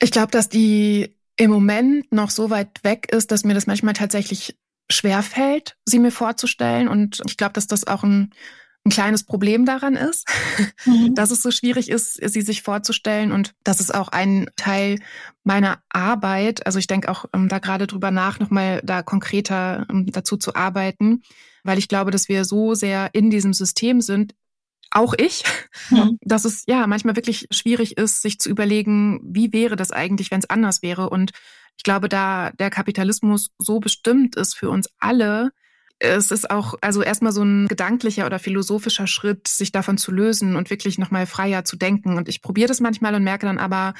[0.00, 3.94] Ich glaube, dass die im Moment noch so weit weg ist, dass mir das manchmal
[3.94, 4.56] tatsächlich
[4.90, 6.88] schwer fällt, sie mir vorzustellen.
[6.88, 8.32] Und ich glaube, dass das auch ein,
[8.84, 10.28] ein kleines Problem daran ist,
[10.84, 11.14] mhm.
[11.14, 13.32] dass es so schwierig ist, sie sich vorzustellen.
[13.32, 14.98] Und das ist auch ein Teil
[15.44, 16.66] meiner Arbeit.
[16.66, 20.54] Also ich denke auch um, da gerade drüber nach, nochmal da konkreter um, dazu zu
[20.54, 21.22] arbeiten,
[21.62, 24.34] weil ich glaube, dass wir so sehr in diesem System sind,
[24.90, 25.44] auch ich,
[25.90, 26.18] mhm.
[26.22, 30.40] dass es ja manchmal wirklich schwierig ist, sich zu überlegen, wie wäre das eigentlich, wenn
[30.40, 31.10] es anders wäre.
[31.10, 31.30] Und
[31.76, 35.50] ich glaube, da der Kapitalismus so bestimmt ist für uns alle,
[36.00, 40.56] es ist auch also erstmal so ein gedanklicher oder philosophischer Schritt, sich davon zu lösen
[40.56, 42.16] und wirklich nochmal freier zu denken.
[42.16, 43.92] Und ich probiere das manchmal und merke dann aber,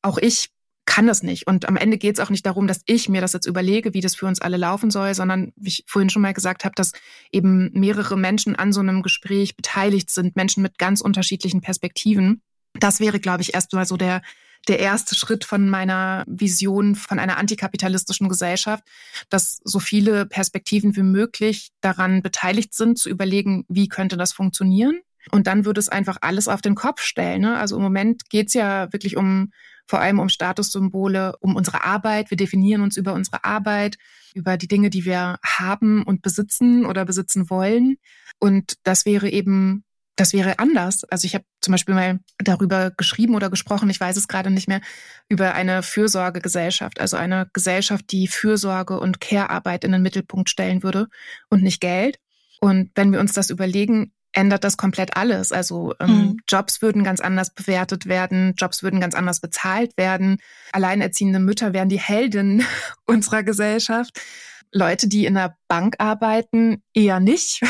[0.00, 0.50] auch ich
[0.86, 1.46] kann das nicht.
[1.46, 4.00] Und am Ende geht es auch nicht darum, dass ich mir das jetzt überlege, wie
[4.00, 6.92] das für uns alle laufen soll, sondern wie ich vorhin schon mal gesagt habe, dass
[7.30, 12.42] eben mehrere Menschen an so einem Gespräch beteiligt sind, Menschen mit ganz unterschiedlichen Perspektiven.
[12.74, 14.22] Das wäre, glaube ich, erstmal so der,
[14.68, 18.84] der erste Schritt von meiner Vision von einer antikapitalistischen Gesellschaft,
[19.28, 25.00] dass so viele Perspektiven wie möglich daran beteiligt sind, zu überlegen, wie könnte das funktionieren.
[25.30, 27.42] Und dann würde es einfach alles auf den Kopf stellen.
[27.42, 27.56] Ne?
[27.56, 29.52] Also im Moment geht es ja wirklich um
[29.86, 32.30] vor allem um Statussymbole, um unsere Arbeit.
[32.30, 33.96] Wir definieren uns über unsere Arbeit,
[34.34, 37.96] über die Dinge, die wir haben und besitzen oder besitzen wollen.
[38.38, 39.84] Und das wäre eben,
[40.16, 41.04] das wäre anders.
[41.04, 44.68] Also ich habe zum Beispiel mal darüber geschrieben oder gesprochen, ich weiß es gerade nicht
[44.68, 44.80] mehr,
[45.28, 51.08] über eine Fürsorgegesellschaft, also eine Gesellschaft, die Fürsorge und Care-Arbeit in den Mittelpunkt stellen würde
[51.50, 52.18] und nicht Geld.
[52.60, 55.52] Und wenn wir uns das überlegen, ändert das komplett alles.
[55.52, 56.36] Also ähm, mhm.
[56.48, 60.38] Jobs würden ganz anders bewertet werden, Jobs würden ganz anders bezahlt werden.
[60.72, 62.64] Alleinerziehende Mütter wären die Helden
[63.06, 64.20] unserer Gesellschaft.
[64.72, 67.62] Leute, die in der Bank arbeiten, eher nicht.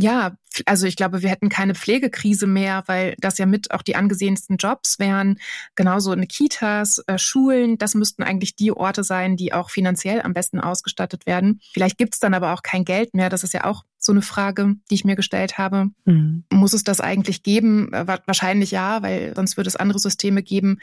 [0.00, 3.96] Ja, also ich glaube, wir hätten keine Pflegekrise mehr, weil das ja mit auch die
[3.96, 5.38] angesehensten Jobs wären.
[5.74, 10.34] Genauso in Kitas, äh, Schulen, das müssten eigentlich die Orte sein, die auch finanziell am
[10.34, 11.60] besten ausgestattet werden.
[11.72, 13.28] Vielleicht gibt's dann aber auch kein Geld mehr.
[13.28, 15.90] Das ist ja auch so eine Frage, die ich mir gestellt habe.
[16.04, 16.44] Mhm.
[16.52, 17.92] Muss es das eigentlich geben?
[17.92, 20.78] Äh, wahrscheinlich ja, weil sonst würde es andere Systeme geben.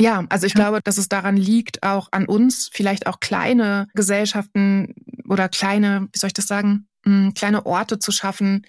[0.00, 4.94] Ja, also ich glaube, dass es daran liegt, auch an uns, vielleicht auch kleine Gesellschaften
[5.28, 8.66] oder kleine, wie soll ich das sagen, hm, kleine Orte zu schaffen,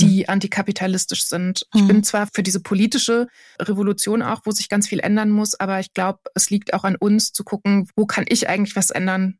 [0.00, 0.24] die mhm.
[0.28, 1.66] antikapitalistisch sind.
[1.74, 2.04] Ich bin mhm.
[2.04, 3.26] zwar für diese politische
[3.60, 6.96] Revolution auch, wo sich ganz viel ändern muss, aber ich glaube, es liegt auch an
[6.96, 9.38] uns zu gucken, wo kann ich eigentlich was ändern,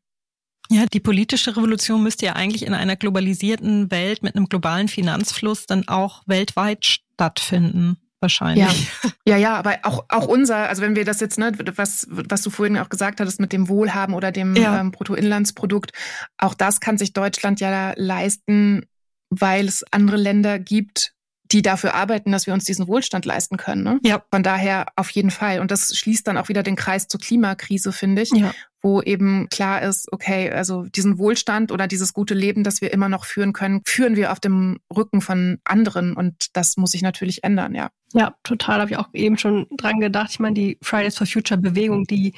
[0.71, 5.65] ja, die politische Revolution müsste ja eigentlich in einer globalisierten Welt mit einem globalen Finanzfluss
[5.65, 8.91] dann auch weltweit stattfinden wahrscheinlich.
[9.03, 12.41] Ja, ja, ja aber auch, auch unser, also wenn wir das jetzt, ne, was, was
[12.41, 14.79] du vorhin auch gesagt hattest mit dem Wohlhaben oder dem ja.
[14.79, 15.91] ähm, Bruttoinlandsprodukt,
[16.37, 18.85] auch das kann sich Deutschland ja leisten,
[19.29, 21.13] weil es andere Länder gibt,
[21.51, 23.83] die dafür arbeiten, dass wir uns diesen Wohlstand leisten können.
[23.83, 23.99] Ne?
[24.03, 24.21] Ja.
[24.31, 25.59] Von daher auf jeden Fall.
[25.59, 28.51] Und das schließt dann auch wieder den Kreis zur Klimakrise, finde ich, ja.
[28.81, 33.09] wo eben klar ist, okay, also diesen Wohlstand oder dieses gute Leben, das wir immer
[33.09, 36.13] noch führen können, führen wir auf dem Rücken von anderen.
[36.13, 37.89] Und das muss sich natürlich ändern, ja.
[38.13, 38.81] Ja, total.
[38.81, 40.29] Habe ich auch eben schon dran gedacht.
[40.31, 42.33] Ich meine, die Fridays for Future Bewegung, die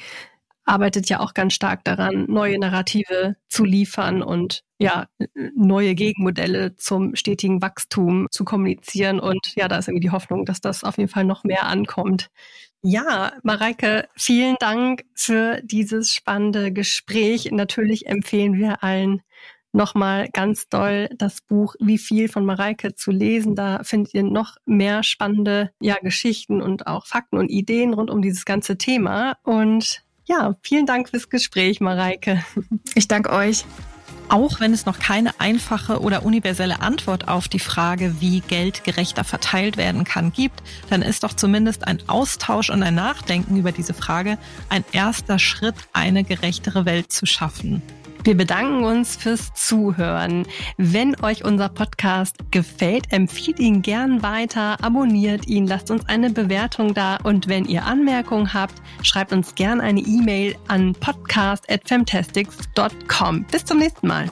[0.64, 5.06] arbeitet ja auch ganz stark daran, neue Narrative zu liefern und ja,
[5.54, 9.20] neue Gegenmodelle zum stetigen Wachstum zu kommunizieren.
[9.20, 12.30] Und ja, da ist irgendwie die Hoffnung, dass das auf jeden Fall noch mehr ankommt.
[12.82, 17.48] Ja, Mareike, vielen Dank für dieses spannende Gespräch.
[17.52, 19.22] Natürlich empfehlen wir allen
[19.72, 23.54] nochmal ganz doll das Buch Wie viel von Mareike zu lesen.
[23.54, 28.20] Da findet ihr noch mehr spannende ja, Geschichten und auch Fakten und Ideen rund um
[28.20, 29.36] dieses ganze Thema.
[29.44, 32.44] Und ja, vielen Dank fürs Gespräch, Mareike.
[32.94, 33.64] Ich danke euch.
[34.28, 39.24] Auch wenn es noch keine einfache oder universelle Antwort auf die Frage, wie Geld gerechter
[39.24, 43.92] verteilt werden kann, gibt, dann ist doch zumindest ein Austausch und ein Nachdenken über diese
[43.92, 44.38] Frage
[44.70, 47.82] ein erster Schritt, eine gerechtere Welt zu schaffen.
[48.24, 50.46] Wir bedanken uns fürs Zuhören.
[50.76, 56.94] Wenn euch unser Podcast gefällt, empfiehlt ihn gern weiter, abonniert ihn, lasst uns eine Bewertung
[56.94, 63.44] da und wenn ihr Anmerkungen habt, schreibt uns gern eine E-Mail an podcast@fantastics.com.
[63.50, 64.30] Bis zum nächsten Mal.